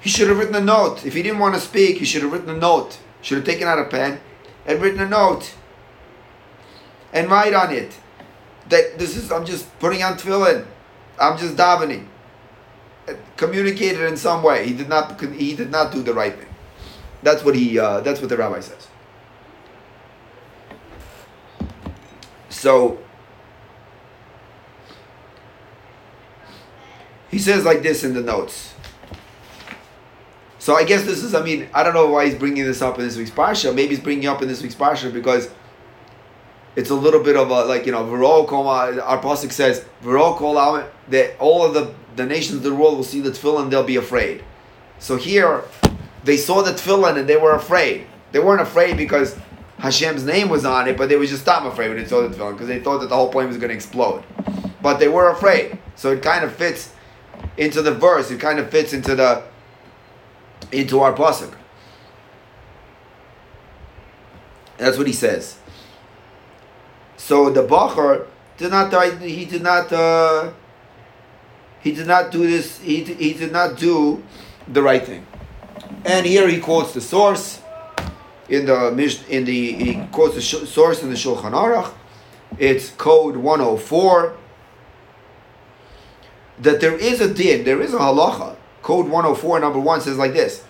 He 0.00 0.10
should 0.10 0.28
have 0.28 0.38
written 0.38 0.54
a 0.54 0.60
note. 0.60 1.04
If 1.06 1.14
he 1.14 1.22
didn't 1.22 1.38
want 1.38 1.54
to 1.54 1.60
speak, 1.60 1.98
he 1.98 2.04
should 2.04 2.22
have 2.22 2.32
written 2.32 2.50
a 2.50 2.56
note. 2.56 2.98
Should 3.22 3.38
have 3.38 3.46
taken 3.46 3.66
out 3.66 3.78
a 3.78 3.86
pen 3.86 4.20
and 4.66 4.82
written 4.82 5.00
a 5.00 5.08
note 5.08 5.54
and 7.12 7.30
write 7.30 7.54
on 7.54 7.72
it 7.72 7.96
that 8.68 8.98
this 8.98 9.16
is 9.16 9.32
I'm 9.32 9.46
just 9.46 9.78
putting 9.78 10.02
on 10.02 10.18
tefillin. 10.18 10.66
I'm 11.18 11.38
just 11.38 11.56
davening 11.56 12.08
communicated 13.36 14.02
in 14.02 14.16
some 14.16 14.42
way. 14.42 14.66
He 14.66 14.74
did 14.74 14.88
not. 14.88 15.20
He 15.20 15.54
did 15.54 15.70
not 15.70 15.92
do 15.92 16.02
the 16.02 16.14
right 16.14 16.34
thing. 16.34 16.48
That's 17.22 17.44
what 17.44 17.54
he. 17.54 17.78
Uh, 17.78 18.00
that's 18.00 18.20
what 18.20 18.28
the 18.28 18.36
rabbi 18.36 18.60
says. 18.60 18.88
So 22.48 22.98
he 27.30 27.38
says 27.38 27.64
like 27.64 27.82
this 27.82 28.04
in 28.04 28.14
the 28.14 28.22
notes. 28.22 28.74
So 30.58 30.74
I 30.76 30.84
guess 30.84 31.04
this 31.04 31.22
is. 31.22 31.34
I 31.34 31.42
mean, 31.42 31.68
I 31.74 31.82
don't 31.82 31.94
know 31.94 32.08
why 32.08 32.26
he's 32.26 32.34
bringing 32.34 32.64
this 32.64 32.80
up 32.80 32.98
in 32.98 33.04
this 33.04 33.16
week's 33.16 33.30
parsha. 33.30 33.74
Maybe 33.74 33.90
he's 33.94 34.00
bringing 34.00 34.26
up 34.26 34.40
in 34.40 34.48
this 34.48 34.62
week's 34.62 34.74
parsha 34.74 35.12
because 35.12 35.50
it's 36.76 36.90
a 36.90 36.94
little 36.94 37.22
bit 37.22 37.36
of 37.36 37.50
a 37.50 37.64
like 37.64 37.86
you 37.86 37.92
know 37.92 38.04
V'ro 38.04 38.46
Koma. 38.46 39.00
Our 39.00 39.20
pasuk 39.20 39.52
says 39.52 39.84
V'ro 40.02 40.36
Kol 40.36 40.84
that 41.08 41.38
all 41.38 41.64
of 41.64 41.74
the 41.74 41.94
the 42.16 42.26
nations 42.26 42.58
of 42.58 42.62
the 42.62 42.74
world 42.74 42.96
will 42.96 43.04
see 43.04 43.20
the 43.20 43.30
tefillin, 43.30 43.70
they'll 43.70 43.82
be 43.82 43.96
afraid. 43.96 44.44
So 44.98 45.16
here, 45.16 45.64
they 46.24 46.36
saw 46.36 46.62
the 46.62 46.72
tefillin 46.72 47.18
and 47.18 47.28
they 47.28 47.36
were 47.36 47.54
afraid. 47.54 48.06
They 48.32 48.38
weren't 48.38 48.60
afraid 48.60 48.96
because 48.96 49.36
Hashem's 49.78 50.24
name 50.24 50.48
was 50.48 50.64
on 50.64 50.88
it, 50.88 50.96
but 50.96 51.08
they 51.08 51.16
were 51.16 51.26
just 51.26 51.42
stop 51.42 51.64
afraid 51.64 51.88
when 51.88 51.98
they 51.98 52.04
saw 52.04 52.26
the 52.26 52.34
tefillin 52.34 52.52
because 52.52 52.68
they 52.68 52.80
thought 52.80 52.98
that 52.98 53.08
the 53.08 53.16
whole 53.16 53.30
plane 53.30 53.48
was 53.48 53.56
going 53.56 53.70
to 53.70 53.74
explode. 53.74 54.22
But 54.82 54.98
they 54.98 55.08
were 55.08 55.30
afraid. 55.30 55.78
So 55.96 56.12
it 56.12 56.22
kind 56.22 56.44
of 56.44 56.54
fits 56.54 56.92
into 57.56 57.82
the 57.82 57.92
verse. 57.92 58.30
It 58.30 58.40
kind 58.40 58.58
of 58.58 58.70
fits 58.70 58.92
into 58.92 59.14
the 59.14 59.44
into 60.72 61.00
our 61.00 61.12
pasuk. 61.12 61.54
That's 64.76 64.98
what 64.98 65.06
he 65.06 65.12
says. 65.12 65.58
So 67.24 67.48
the 67.48 67.62
Bachar 67.62 68.26
did 68.58 68.70
not 68.70 68.92
he 69.22 69.46
did 69.46 69.62
not 69.62 69.90
uh, 69.90 70.52
he 71.80 71.92
did 71.92 72.06
not 72.06 72.30
do 72.30 72.46
this 72.46 72.78
he, 72.80 73.02
he 73.02 73.32
did 73.32 73.50
not 73.50 73.78
do 73.78 74.22
the 74.68 74.82
right 74.82 75.02
thing. 75.02 75.26
And 76.04 76.26
here 76.26 76.46
he 76.46 76.60
quotes 76.60 76.92
the 76.92 77.00
source 77.00 77.62
in 78.50 78.66
the 78.66 78.88
in 79.30 79.46
the 79.46 79.72
he 79.72 80.06
quotes 80.12 80.34
the 80.34 80.42
source 80.42 81.02
in 81.02 81.08
the 81.08 81.16
Shulchan 81.16 81.52
Aruch. 81.52 81.94
It's 82.58 82.90
code 82.90 83.38
104 83.38 84.36
that 86.58 86.82
there 86.82 86.94
is 86.94 87.22
a 87.22 87.32
din, 87.32 87.64
there 87.64 87.80
is 87.80 87.94
a 87.94 87.98
halacha. 88.00 88.54
Code 88.82 89.08
104 89.08 89.60
number 89.60 89.80
1 89.80 90.02
says 90.02 90.18
like 90.18 90.34
this. 90.34 90.62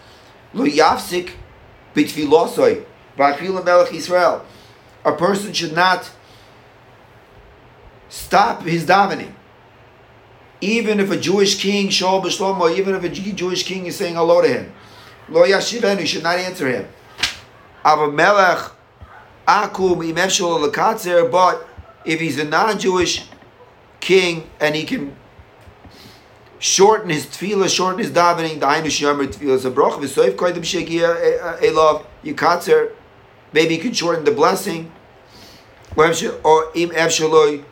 Lo 0.53 0.65
yafsik 0.65 1.33
v'afilu 1.97 3.65
melech 3.65 3.93
Israel. 3.93 4.47
A 5.05 5.13
person 5.17 5.53
should 5.53 5.75
not 5.75 6.13
stop 8.15 8.63
his 8.63 8.85
davening. 8.87 9.33
Even 10.61 11.01
if 11.01 11.11
a 11.11 11.17
Jewish 11.17 11.61
king, 11.61 11.89
Shaul 11.89 12.23
B'Shlomo, 12.23 12.75
even 12.79 12.95
if 12.95 13.03
a 13.03 13.09
Jewish 13.09 13.65
king 13.65 13.87
is 13.87 13.97
saying 13.97 14.15
hello 14.15 14.41
to 14.41 14.49
him. 14.49 14.73
Lo 15.29 15.43
yashivenu, 15.43 16.01
you 16.01 16.07
should 16.07 16.23
not 16.23 16.39
answer 16.39 16.69
him. 16.69 16.89
Avamelech 17.85 18.71
akum 19.49 19.99
imeshul 20.13 20.65
lekatzer, 20.65 21.29
but 21.31 21.69
if 22.05 22.21
he's 22.21 22.39
a 22.39 22.45
non-Jewish 22.45 23.27
king 23.99 24.49
and 24.61 24.77
he 24.77 24.85
can 24.85 25.17
shorten 26.61 27.11
his 27.11 27.27
tefillah, 27.27 27.69
shorten 27.69 27.99
his 27.99 28.13
davening, 28.13 28.61
the 28.61 28.67
Ainu 28.67 28.91
Shemer 28.91 29.27
tefillah 29.27 29.59
zabrach, 29.59 29.99
v'soif 29.99 30.37
koidim 30.37 30.63
shegia 30.63 31.59
elav 31.61 32.05
maybe 33.53 33.75
he 33.75 33.81
can 33.81 33.93
shorten 33.93 34.25
the 34.25 34.31
blessing, 34.31 34.93
or 35.97 36.07
im 36.75 36.91
efshaloi 36.91 37.65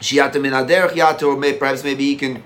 shiata 0.00 0.40
min 0.40 0.52
aderech 0.52 0.90
yata, 0.90 1.22
or 1.22 1.58
perhaps 1.58 1.84
maybe 1.84 2.04
he 2.04 2.16
can 2.16 2.42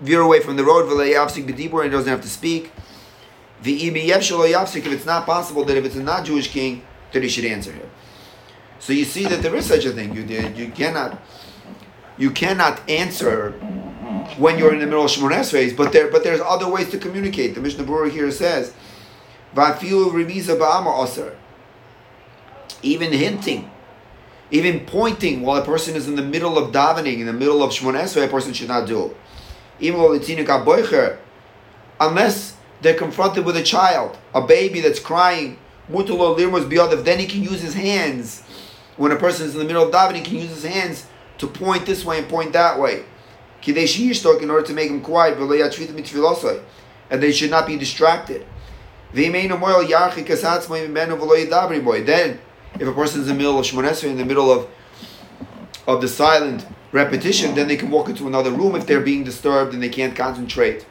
veer 0.00 0.20
away 0.20 0.40
from 0.40 0.56
the 0.56 0.64
road, 0.64 0.88
v'lei 0.88 1.14
yafsik 1.14 1.46
b'dibur, 1.46 1.82
and 1.82 1.84
he 1.84 1.90
doesn't 1.90 2.10
have 2.10 2.22
to 2.22 2.28
speak. 2.28 2.72
If 3.64 4.86
it's 4.86 5.06
not 5.06 5.24
possible 5.24 5.64
that 5.64 5.76
if 5.76 5.84
it's 5.84 5.94
a 5.94 6.02
non-Jewish 6.02 6.48
king, 6.48 6.82
that 7.12 7.22
he 7.22 7.28
should 7.28 7.44
answer 7.44 7.72
him. 7.72 7.88
So 8.80 8.92
you 8.92 9.04
see 9.04 9.26
that 9.26 9.42
there 9.42 9.54
is 9.54 9.66
such 9.66 9.84
a 9.84 9.92
thing. 9.92 10.12
You 10.14 10.24
did. 10.24 10.56
you 10.58 10.68
cannot 10.70 11.22
you 12.18 12.30
cannot 12.30 12.88
answer 12.90 13.52
when 14.36 14.58
you're 14.58 14.72
in 14.72 14.80
the 14.80 14.86
middle 14.86 15.04
of 15.04 15.10
Shemon 15.10 15.32
Esrei, 15.32 15.76
but 15.76 15.92
there 15.92 16.10
but 16.10 16.24
there's 16.24 16.40
other 16.40 16.68
ways 16.68 16.90
to 16.90 16.98
communicate. 16.98 17.54
The 17.54 17.60
Mishnah 17.60 17.84
Berurah 17.84 18.10
here 18.10 18.30
says, 18.32 18.72
"Vafilu 19.54 20.10
remiza 20.10 20.58
ba'ama 20.58 21.04
aser." 21.04 21.36
Even 22.82 23.12
hinting, 23.12 23.70
even 24.52 24.80
pointing 24.80 25.40
while 25.40 25.60
a 25.60 25.64
person 25.64 25.96
is 25.96 26.06
in 26.06 26.14
the 26.14 26.22
middle 26.22 26.58
of 26.58 26.72
davening, 26.72 27.18
in 27.20 27.26
the 27.26 27.32
middle 27.32 27.62
of 27.62 27.70
Shemon 27.70 27.98
Esrei, 27.98 28.26
a 28.26 28.28
person 28.28 28.52
should 28.52 28.68
not 28.68 28.86
do. 28.86 29.14
Even 29.80 29.98
while 29.98 30.12
it's 30.12 30.28
unless 31.98 32.56
they're 32.82 32.94
confronted 32.94 33.46
with 33.46 33.56
a 33.56 33.62
child, 33.62 34.18
a 34.34 34.42
baby 34.42 34.80
that's 34.80 35.00
crying, 35.00 35.56
then 35.88 37.18
he 37.18 37.26
can 37.26 37.42
use 37.42 37.62
his 37.62 37.74
hands. 37.74 38.42
When 38.98 39.10
a 39.10 39.16
person 39.16 39.46
is 39.46 39.54
in 39.54 39.58
the 39.58 39.64
middle 39.64 39.84
of 39.84 39.90
davening, 39.90 40.16
he 40.16 40.22
can 40.22 40.36
use 40.36 40.50
his 40.50 40.64
hands 40.64 41.06
to 41.38 41.46
point 41.46 41.86
this 41.86 42.04
way 42.04 42.18
and 42.18 42.28
point 42.28 42.52
that 42.52 42.78
way. 42.78 43.04
In 43.66 44.50
order 44.50 44.66
to 44.66 44.74
make 44.74 44.90
him 44.90 45.00
quiet, 45.00 45.38
and 47.10 47.22
they 47.22 47.32
should 47.32 47.50
not 47.50 47.66
be 47.66 47.76
distracted. 47.78 48.44
Then, 49.14 49.32
if 52.74 52.88
a 52.88 52.92
person 52.92 53.20
is 53.22 53.28
in 53.28 53.36
the 53.36 53.42
middle 53.42 53.58
of 53.58 53.66
Shmonesra, 53.66 54.04
in 54.04 54.16
the 54.16 54.24
middle 54.24 54.50
of 54.50 54.68
of 55.86 56.00
the 56.00 56.08
silent 56.08 56.66
repetition, 56.92 57.54
then 57.54 57.68
they 57.68 57.76
can 57.76 57.90
walk 57.90 58.08
into 58.08 58.26
another 58.26 58.50
room 58.50 58.76
if 58.76 58.86
they're 58.86 59.00
being 59.00 59.24
disturbed 59.24 59.74
and 59.74 59.82
they 59.82 59.88
can't 59.88 60.14
concentrate. 60.14 60.86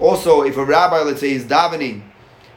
Also, 0.00 0.42
if 0.42 0.56
a 0.56 0.64
rabbi, 0.64 1.00
let's 1.00 1.20
say, 1.20 1.32
is 1.32 1.44
davening 1.44 2.02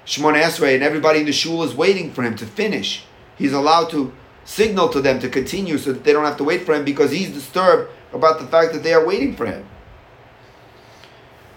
Shmon 0.05 0.35
and 0.73 0.83
everybody 0.83 1.19
in 1.19 1.25
the 1.25 1.33
shul 1.33 1.63
is 1.63 1.75
waiting 1.75 2.11
for 2.11 2.23
him 2.23 2.35
to 2.35 2.45
finish, 2.45 3.05
he's 3.37 3.53
allowed 3.53 3.89
to 3.89 4.13
signal 4.45 4.89
to 4.89 5.01
them 5.01 5.19
to 5.19 5.29
continue 5.29 5.77
so 5.77 5.91
that 5.91 6.03
they 6.03 6.13
don't 6.13 6.25
have 6.25 6.37
to 6.37 6.43
wait 6.43 6.63
for 6.65 6.73
him 6.73 6.85
because 6.85 7.11
he's 7.11 7.31
disturbed 7.31 7.91
about 8.13 8.39
the 8.39 8.47
fact 8.47 8.73
that 8.73 8.83
they 8.83 8.93
are 8.93 9.05
waiting 9.05 9.35
for 9.35 9.45
him. 9.45 9.65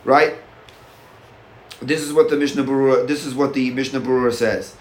Right? 0.04 0.36
This 1.80 2.02
is 2.02 2.12
what 2.12 2.28
the 2.28 2.36
Mishnah 2.36 2.64
Berurah, 2.64 3.06
this 3.06 3.24
is 3.24 3.34
what 3.34 3.54
the 3.54 3.70
Mishnah 3.70 4.00
Berurah 4.00 4.32
says. 4.32 4.74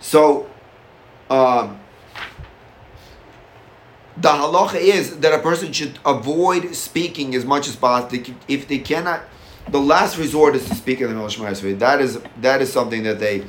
So, 0.00 0.48
um, 1.28 1.78
the 4.16 4.28
halacha 4.28 4.76
is 4.76 5.18
that 5.20 5.32
a 5.32 5.38
person 5.38 5.72
should 5.72 5.98
avoid 6.04 6.74
speaking 6.74 7.34
as 7.34 7.44
much 7.44 7.68
as 7.68 7.76
possible. 7.76 8.34
If 8.48 8.68
they 8.68 8.78
cannot, 8.78 9.22
the 9.68 9.80
last 9.80 10.18
resort 10.18 10.56
is 10.56 10.68
to 10.68 10.74
speak 10.74 11.00
in 11.00 11.14
the 11.14 11.22
of 11.22 11.32
Shema 11.32 11.52
That 11.52 12.00
is 12.00 12.20
that 12.40 12.60
is 12.60 12.72
something 12.72 13.02
that 13.04 13.18
they, 13.18 13.44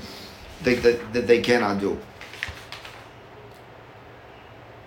they 0.63 0.75
that, 0.75 1.13
that 1.13 1.27
they 1.27 1.41
cannot 1.41 1.79
do. 1.79 1.99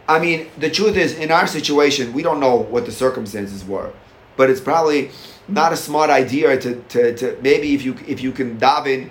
I 0.06 0.18
mean, 0.18 0.50
the 0.58 0.70
truth 0.70 0.96
is, 0.96 1.16
in 1.18 1.30
our 1.30 1.46
situation, 1.46 2.12
we 2.12 2.22
don't 2.22 2.38
know 2.38 2.56
what 2.56 2.84
the 2.84 2.92
circumstances 2.92 3.64
were, 3.64 3.92
but 4.36 4.50
it's 4.50 4.60
probably 4.60 5.10
not 5.48 5.72
a 5.72 5.76
smart 5.76 6.10
idea 6.10 6.58
to, 6.58 6.82
to, 6.82 7.16
to 7.16 7.38
maybe 7.42 7.74
if 7.74 7.84
you 7.84 7.96
if 8.06 8.22
you 8.22 8.32
can 8.32 8.58
daven 8.58 9.10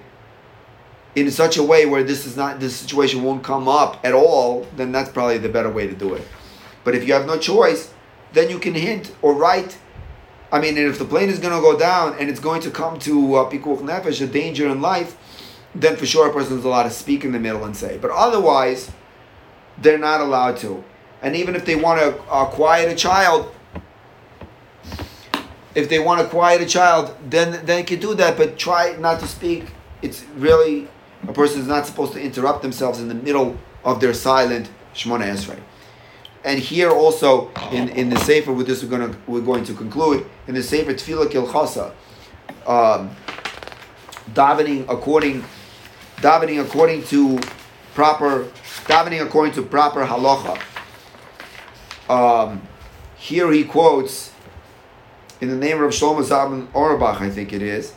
in 1.15 1.25
in 1.25 1.31
such 1.31 1.57
a 1.57 1.63
way 1.63 1.86
where 1.86 2.03
this 2.03 2.25
is 2.25 2.36
not 2.36 2.59
this 2.59 2.75
situation 2.75 3.23
won't 3.23 3.43
come 3.43 3.67
up 3.67 3.99
at 4.03 4.13
all, 4.13 4.67
then 4.75 4.91
that's 4.91 5.12
probably 5.12 5.38
the 5.38 5.49
better 5.49 5.69
way 5.69 5.88
to 5.88 5.93
do 5.93 6.13
it. 6.13 6.27
But 6.83 6.95
if 6.95 7.07
you 7.07 7.13
have 7.13 7.25
no 7.25 7.38
choice, 7.38 7.93
then 8.33 8.49
you 8.49 8.59
can 8.59 8.73
hint 8.73 9.13
or 9.21 9.33
write. 9.33 9.77
I 10.51 10.59
mean, 10.59 10.77
and 10.77 10.88
if 10.88 10.99
the 10.99 11.05
plane 11.05 11.29
is 11.29 11.39
going 11.39 11.53
to 11.55 11.62
go 11.62 11.77
down 11.77 12.17
and 12.19 12.29
it's 12.29 12.39
going 12.39 12.62
to 12.62 12.71
come 12.71 12.99
to 12.99 13.36
uh, 13.36 13.49
pikuach 13.49 13.79
nefesh, 13.79 14.21
a 14.21 14.27
danger 14.27 14.67
in 14.69 14.81
life, 14.81 15.17
then 15.73 15.95
for 15.95 16.05
sure 16.05 16.29
a 16.29 16.33
person 16.33 16.59
is 16.59 16.65
allowed 16.65 16.83
to 16.83 16.91
speak 16.91 17.25
in 17.25 17.31
the 17.31 17.39
middle 17.39 17.63
and 17.63 17.75
say. 17.75 17.97
But 17.97 18.12
otherwise, 18.12 18.91
they're 19.79 19.97
not 19.97 20.21
allowed 20.21 20.57
to. 20.57 20.83
And 21.21 21.36
even 21.36 21.55
if 21.55 21.65
they 21.65 21.75
want 21.75 21.99
to 22.01 22.21
uh, 22.23 22.45
quiet 22.45 22.91
a 22.91 22.95
child, 22.95 23.53
if 25.75 25.89
they 25.89 25.99
want 25.99 26.21
to 26.21 26.27
quiet 26.27 26.62
a 26.62 26.65
child, 26.65 27.15
then 27.29 27.51
then 27.51 27.65
they 27.65 27.83
can 27.83 27.99
do 27.99 28.13
that. 28.15 28.38
But 28.38 28.57
try 28.57 28.95
not 28.97 29.19
to 29.19 29.27
speak. 29.27 29.65
It's 30.01 30.23
really 30.36 30.88
a 31.27 31.33
person 31.33 31.62
is 31.62 31.67
not 31.67 31.86
supposed 31.86 32.13
to 32.13 32.21
interrupt 32.21 32.62
themselves 32.62 32.99
in 32.99 33.07
the 33.07 33.15
middle 33.15 33.57
of 33.83 33.99
their 33.99 34.13
silent 34.13 34.69
Shemona 34.93 35.25
Esrei. 35.25 35.59
And 36.43 36.59
here 36.59 36.91
also 36.91 37.51
in, 37.71 37.88
in 37.89 38.09
the 38.09 38.19
Sefer, 38.19 38.51
with 38.51 38.67
this 38.67 38.83
we're 38.83 38.97
to 38.97 39.17
we're 39.27 39.41
going 39.41 39.63
to 39.65 39.73
conclude 39.73 40.25
in 40.47 40.55
the 40.55 40.63
Sefer 40.63 40.93
Tefillah 40.93 41.27
Kehilchasa, 41.27 41.93
um, 42.67 43.15
davening 44.33 44.86
according 44.89 45.43
davening 46.17 46.62
according 46.62 47.03
to 47.03 47.39
proper 47.93 48.45
davening 48.86 49.25
according 49.25 49.53
to 49.53 49.62
proper 49.62 50.05
halacha. 50.05 50.62
Um, 52.09 52.62
here 53.15 53.49
he 53.51 53.63
quotes 53.63 54.32
in 55.43 55.49
the 55.49 55.57
name 55.57 55.83
of 55.83 55.91
Shlomo 55.91 56.23
Zalman 56.23 56.67
Auerbach, 56.73 57.19
I 57.19 57.29
think 57.29 57.51
it 57.51 57.61
is. 57.61 57.93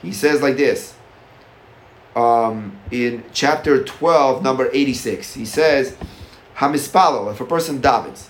He 0.00 0.12
says 0.12 0.40
like 0.40 0.56
this 0.56 0.94
um, 2.14 2.78
in 2.92 3.24
chapter 3.32 3.82
12, 3.82 4.44
number 4.44 4.70
86. 4.72 5.34
He 5.34 5.44
says, 5.44 5.96
Hamispalo, 6.54 7.32
if 7.32 7.40
a 7.40 7.44
person 7.44 7.82
davens, 7.82 8.28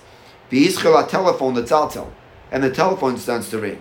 v'yischel 0.49 1.07
telephone, 1.07 1.53
the 1.53 1.61
tzaltel, 1.61 2.09
and 2.51 2.63
the 2.63 2.71
telephone 2.71 3.17
starts 3.17 3.51
to 3.51 3.59
ring. 3.59 3.79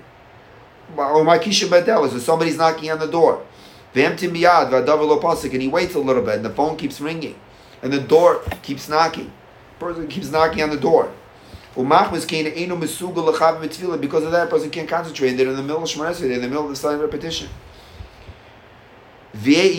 Or 0.98 1.24
my 1.24 1.38
kisha 1.38 1.66
bedel, 1.66 2.10
so 2.10 2.18
somebody's 2.18 2.58
knocking 2.58 2.90
on 2.90 2.98
the 2.98 3.06
door. 3.06 3.42
V'emtim 3.94 4.32
biyad, 4.32 4.68
v'adavar 4.68 5.18
pasik, 5.18 5.54
and 5.54 5.62
he 5.62 5.68
waits 5.68 5.94
a 5.94 5.98
little 5.98 6.22
bit, 6.22 6.36
and 6.36 6.44
the 6.44 6.50
phone 6.50 6.76
keeps 6.76 7.00
ringing, 7.00 7.40
and 7.82 7.90
the 7.90 8.00
door 8.00 8.42
keeps 8.60 8.86
knocking. 8.86 9.32
Person 9.78 10.08
keeps 10.08 10.30
knocking 10.30 10.62
on 10.62 10.68
the 10.68 10.76
door. 10.76 11.10
Because 11.74 12.24
of 14.24 14.32
that, 14.32 14.46
a 14.46 14.46
person 14.48 14.70
can't 14.70 14.88
concentrate. 14.88 15.32
They're 15.32 15.48
in 15.48 15.56
the 15.56 15.62
middle 15.62 15.82
of 15.82 15.88
Shemanesri, 15.88 16.20
they're 16.20 16.32
in 16.32 16.42
the 16.42 16.48
middle 16.48 16.64
of 16.64 16.70
the 16.70 16.76
silent 16.76 17.02
repetition. 17.02 17.48
They 19.34 19.74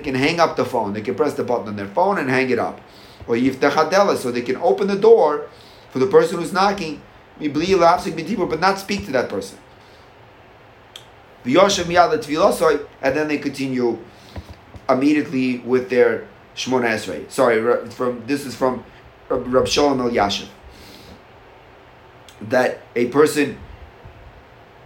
can 0.00 0.14
hang 0.14 0.40
up 0.40 0.56
the 0.56 0.64
phone. 0.64 0.94
They 0.94 1.02
can 1.02 1.14
press 1.14 1.34
the 1.34 1.44
button 1.44 1.68
on 1.68 1.76
their 1.76 1.88
phone 1.88 2.16
and 2.18 2.30
hang 2.30 2.48
it 2.48 2.58
up. 2.58 2.80
Or 3.26 3.34
yiftach 3.34 4.16
so 4.16 4.30
they 4.30 4.40
can 4.40 4.56
open 4.56 4.86
the 4.88 4.96
door 4.96 5.46
for 5.90 5.98
the 5.98 6.06
person 6.06 6.38
who's 6.38 6.52
knocking. 6.52 7.02
but 7.38 8.60
not 8.60 8.78
speak 8.78 9.04
to 9.04 9.12
that 9.12 9.28
person. 9.28 9.58
And 11.44 13.16
then 13.16 13.28
they 13.28 13.38
continue 13.38 13.98
immediately 14.88 15.58
with 15.58 15.90
their 15.90 16.26
Shmona 16.56 16.94
Esrei. 16.94 17.30
Sorry, 17.30 17.86
from 17.90 18.22
this 18.26 18.46
is 18.46 18.54
from 18.54 18.84
Rab 19.30 19.68
Shalom 19.68 19.98
Elyashiv. 19.98 20.48
That 22.40 22.80
a 22.96 23.06
person 23.06 23.58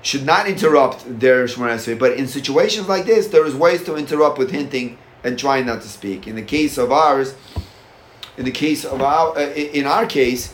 should 0.03 0.27
not 0.27 0.47
interrupt 0.47 1.21
their 1.21 1.47
Shmona 1.47 1.77
Esrei, 1.77 1.99
but 1.99 2.13
in 2.13 2.29
situations 2.29 2.89
like 2.89 3.07
this, 3.07 3.29
there 3.29 3.47
is 3.47 3.55
ways 3.55 3.83
to 3.85 3.97
interrupt 3.97 4.39
with 4.39 4.51
hinting 4.51 4.99
and 5.23 5.39
trying 5.39 5.67
not 5.67 5.81
to 5.83 5.89
speak. 5.89 6.27
In 6.27 6.37
the 6.37 6.43
case 6.43 6.77
of 6.77 6.93
ours, 6.93 7.35
in 8.37 8.45
the 8.45 8.51
case 8.51 8.85
of 8.85 9.01
our, 9.01 9.37
uh, 9.37 9.51
in 9.53 9.87
our 9.87 10.05
case, 10.05 10.53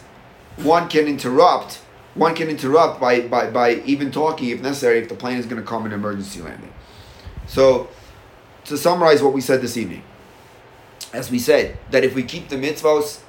one 0.57 0.89
can 0.89 1.09
interrupt. 1.09 1.81
One 2.15 2.35
can 2.35 2.49
interrupt 2.49 3.01
by, 3.01 3.23
by, 3.23 3.51
by 3.51 3.77
even 3.87 4.13
talking 4.13 4.51
if 4.51 4.61
necessary 4.61 4.99
if 4.99 5.09
the 5.09 5.15
plane 5.15 5.39
is 5.39 5.47
going 5.47 5.61
to 5.61 5.67
come 5.67 5.87
in 5.87 5.93
emergency 5.93 6.41
landing. 6.41 6.73
So, 7.47 7.89
to 8.67 8.77
summarize 8.77 9.23
what 9.23 9.33
we 9.33 9.41
said 9.41 9.63
this 9.63 9.77
evening, 9.77 10.05
as 11.13 11.31
we 11.31 11.39
said, 11.39 11.79
that 11.91 12.05
if 12.05 12.15
we 12.15 12.23
keep 12.23 12.49
the 12.49 12.57
mitzvahs, 12.57 13.21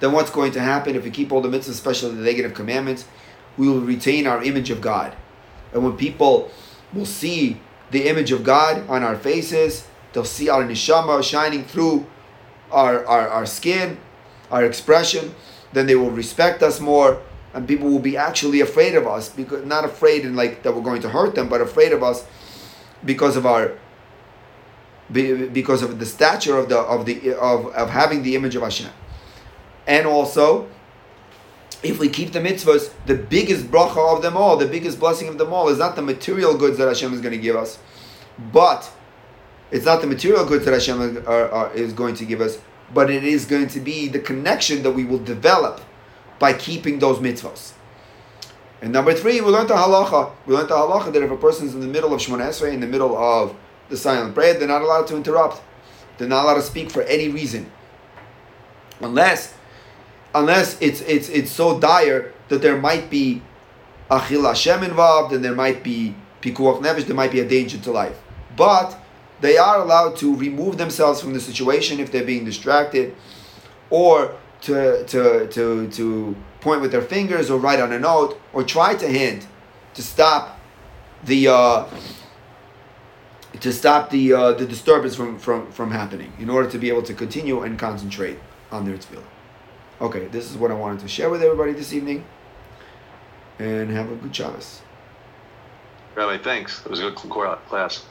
then 0.00 0.12
what's 0.12 0.30
going 0.30 0.52
to 0.52 0.60
happen? 0.60 0.94
If 0.96 1.04
we 1.04 1.10
keep 1.10 1.32
all 1.32 1.40
the 1.40 1.48
mitzvahs, 1.48 1.70
especially 1.70 2.14
the 2.14 2.22
negative 2.22 2.54
commandments, 2.54 3.06
we 3.56 3.68
will 3.68 3.80
retain 3.80 4.26
our 4.26 4.42
image 4.42 4.70
of 4.70 4.80
God. 4.80 5.16
And 5.72 5.82
when 5.82 5.96
people 5.96 6.50
will 6.92 7.06
see 7.06 7.60
the 7.90 8.08
image 8.08 8.32
of 8.32 8.44
God 8.44 8.88
on 8.88 9.02
our 9.02 9.16
faces, 9.16 9.86
they'll 10.12 10.24
see 10.24 10.48
our 10.48 10.62
neshama 10.62 11.22
shining 11.22 11.64
through 11.64 12.06
our, 12.70 13.04
our, 13.06 13.28
our 13.28 13.46
skin, 13.46 13.98
our 14.50 14.64
expression, 14.64 15.34
then 15.72 15.86
they 15.86 15.94
will 15.94 16.10
respect 16.10 16.62
us 16.62 16.80
more, 16.80 17.22
and 17.54 17.66
people 17.66 17.88
will 17.88 17.98
be 17.98 18.16
actually 18.16 18.60
afraid 18.60 18.94
of 18.94 19.06
us 19.06 19.28
because 19.28 19.64
not 19.64 19.84
afraid 19.84 20.24
in 20.24 20.36
like 20.36 20.62
that 20.62 20.74
we're 20.74 20.82
going 20.82 21.02
to 21.02 21.08
hurt 21.08 21.34
them, 21.34 21.48
but 21.48 21.60
afraid 21.60 21.92
of 21.92 22.02
us 22.02 22.26
because 23.04 23.36
of 23.36 23.46
our 23.46 23.72
because 25.10 25.82
of 25.82 25.98
the 25.98 26.06
stature 26.06 26.56
of 26.58 26.68
the 26.68 26.78
of 26.78 27.06
the 27.06 27.32
of, 27.38 27.66
of 27.74 27.90
having 27.90 28.22
the 28.22 28.34
image 28.34 28.56
of 28.56 28.62
Hashem. 28.62 28.90
And 29.86 30.06
also, 30.06 30.68
if 31.82 31.98
we 31.98 32.08
keep 32.08 32.32
the 32.32 32.40
mitzvahs, 32.40 32.92
the 33.06 33.14
biggest 33.14 33.66
bracha 33.66 34.16
of 34.16 34.22
them 34.22 34.36
all, 34.36 34.56
the 34.56 34.66
biggest 34.66 34.98
blessing 34.98 35.28
of 35.28 35.38
them 35.38 35.52
all, 35.52 35.68
is 35.68 35.78
not 35.78 35.96
the 35.96 36.02
material 36.02 36.56
goods 36.56 36.78
that 36.78 36.88
Hashem 36.88 37.12
is 37.12 37.20
going 37.20 37.32
to 37.32 37.38
give 37.38 37.56
us, 37.56 37.78
but 38.52 38.90
it's 39.70 39.84
not 39.84 40.00
the 40.00 40.06
material 40.06 40.44
goods 40.44 40.64
that 40.64 40.74
Hashem 40.74 41.24
are, 41.26 41.48
are, 41.50 41.72
is 41.72 41.92
going 41.92 42.14
to 42.16 42.24
give 42.24 42.40
us, 42.40 42.58
but 42.92 43.10
it 43.10 43.24
is 43.24 43.44
going 43.44 43.68
to 43.68 43.80
be 43.80 44.08
the 44.08 44.18
connection 44.18 44.82
that 44.82 44.92
we 44.92 45.04
will 45.04 45.18
develop 45.18 45.80
by 46.38 46.52
keeping 46.52 46.98
those 46.98 47.18
mitzvahs. 47.18 47.72
And 48.82 48.92
number 48.92 49.14
three, 49.14 49.40
we 49.40 49.50
learned 49.50 49.70
the 49.70 49.74
halacha. 49.74 50.32
We 50.44 50.54
learned 50.54 50.68
the 50.68 50.74
halacha 50.74 51.12
that 51.12 51.22
if 51.22 51.30
a 51.30 51.36
person 51.36 51.66
is 51.66 51.74
in 51.74 51.80
the 51.80 51.86
middle 51.86 52.12
of 52.12 52.20
Shemon 52.20 52.40
Esrei, 52.40 52.74
in 52.74 52.80
the 52.80 52.86
middle 52.86 53.16
of 53.16 53.56
the 53.88 53.96
silent 53.96 54.34
prayer, 54.34 54.54
they're 54.54 54.68
not 54.68 54.82
allowed 54.82 55.06
to 55.08 55.16
interrupt. 55.16 55.62
They're 56.18 56.28
not 56.28 56.44
allowed 56.44 56.54
to 56.54 56.62
speak 56.62 56.90
for 56.90 57.02
any 57.02 57.28
reason, 57.28 57.70
unless, 59.00 59.54
unless 60.36 60.80
it's 60.80 61.00
it's 61.02 61.28
it's 61.28 61.50
so 61.50 61.80
dire 61.80 62.32
that 62.48 62.62
there 62.62 62.78
might 62.78 63.10
be 63.10 63.42
a 64.10 64.18
chillul 64.18 64.48
Hashem 64.48 64.82
involved, 64.84 65.32
and 65.34 65.44
there 65.44 65.54
might 65.54 65.82
be 65.82 66.14
pikuach 66.42 66.80
nefesh, 66.82 67.06
there 67.06 67.16
might 67.16 67.32
be 67.32 67.40
a 67.40 67.48
danger 67.48 67.78
to 67.78 67.90
life. 67.90 68.18
But 68.56 68.98
they 69.40 69.58
are 69.58 69.80
allowed 69.80 70.16
to 70.16 70.34
remove 70.36 70.78
themselves 70.78 71.20
from 71.20 71.32
the 71.34 71.40
situation 71.40 72.00
if 72.00 72.12
they're 72.12 72.24
being 72.24 72.44
distracted, 72.44 73.14
or 73.90 74.36
to, 74.62 75.04
to, 75.04 75.46
to, 75.48 75.88
to 75.90 76.36
point 76.60 76.80
with 76.80 76.90
their 76.90 77.02
fingers 77.02 77.50
or 77.50 77.58
write 77.58 77.80
on 77.80 77.92
a 77.92 77.98
note 77.98 78.40
or 78.52 78.64
try 78.64 78.94
to 78.94 79.06
hint 79.06 79.46
to 79.94 80.02
stop 80.02 80.58
the 81.24 81.48
uh, 81.48 81.86
to 83.60 83.72
stop 83.72 84.10
the 84.10 84.32
uh, 84.32 84.52
the 84.52 84.66
disturbance 84.66 85.14
from, 85.14 85.38
from, 85.38 85.70
from 85.72 85.90
happening 85.90 86.32
in 86.38 86.48
order 86.50 86.70
to 86.70 86.78
be 86.78 86.88
able 86.88 87.02
to 87.02 87.14
continue 87.14 87.62
and 87.62 87.78
concentrate 87.78 88.38
on 88.70 88.84
their 88.84 88.96
tefillah. 88.96 89.35
Okay, 90.00 90.26
this 90.26 90.50
is 90.50 90.56
what 90.58 90.70
I 90.70 90.74
wanted 90.74 91.00
to 91.00 91.08
share 91.08 91.30
with 91.30 91.42
everybody 91.42 91.72
this 91.72 91.92
evening. 91.92 92.24
And 93.58 93.90
have 93.90 94.12
a 94.12 94.16
good 94.16 94.34
Shabbos. 94.34 94.82
Rabbi, 96.14 96.42
thanks. 96.42 96.84
It 96.84 96.90
was 96.90 97.00
a 97.00 97.10
good 97.10 97.16
class. 97.68 98.04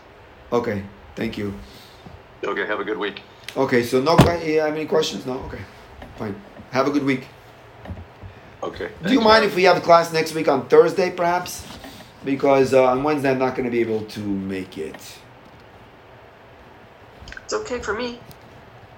Okay, 0.52 0.84
thank 1.16 1.38
you. 1.38 1.54
Okay, 2.44 2.66
have 2.66 2.80
a 2.80 2.84
good 2.84 2.98
week. 2.98 3.22
Okay, 3.56 3.84
so 3.84 4.02
no, 4.02 4.18
I 4.18 4.34
have 4.34 4.76
any 4.76 4.86
questions? 4.86 5.26
No? 5.26 5.40
Okay. 5.46 5.62
Fine. 6.18 6.36
Have 6.72 6.88
a 6.88 6.92
good 6.92 7.04
week. 7.04 7.28
Okay. 8.64 8.90
Do 9.06 9.14
you 9.14 9.22
mind 9.22 9.46
if 9.46 9.56
we 9.56 9.64
have 9.64 9.78
a 9.78 9.82
class 9.82 10.12
next 10.12 10.34
week 10.34 10.48
on 10.48 10.68
Thursday, 10.68 11.12
perhaps? 11.12 11.66
Because 12.24 12.74
uh, 12.74 12.86
on 12.86 13.04
Wednesday 13.04 13.30
I'm 13.30 13.40
not 13.40 13.56
going 13.56 13.66
to 13.66 13.72
be 13.72 13.82
able 13.82 14.04
to 14.06 14.20
make 14.20 14.78
it. 14.78 15.18
It's 17.44 17.54
okay 17.54 17.80
for 17.80 17.94
me. 17.94 18.20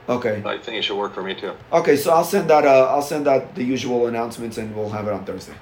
Okay. 0.10 0.41
I 0.45 0.58
think 0.58 0.78
it 0.78 0.84
should 0.84 0.97
work 0.97 1.14
for 1.14 1.22
me 1.22 1.36
too. 1.36 1.53
Okay, 1.72 1.97
so 1.97 2.14
I'll 2.14 2.24
send 2.24 2.49
out 2.49 2.66
uh, 2.66 2.88
I'll 2.89 3.01
send 3.01 3.28
out 3.28 3.55
the 3.55 3.64
usual 3.64 4.08
announcements 4.08 4.58
and 4.58 4.74
we'll 4.76 4.89
have 4.89 5.08
it 5.08 5.14
on 5.14 5.26
Thursday. 5.26 5.53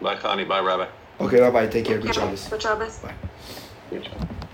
Bye, 0.00 0.16
Connie. 0.16 0.44
Bye, 0.44 0.60
Rabbi. 0.60 0.86
Okay, 1.20 1.40
bye 1.40 1.50
bye. 1.50 1.66
Take 1.66 1.86
care. 1.86 1.98
Good 1.98 2.14
Shabbos. 2.14 2.48
Good 2.48 2.62
Shabbos. 2.62 2.98
Bye. 2.98 3.14
Good 3.90 4.04
job. 4.04 4.45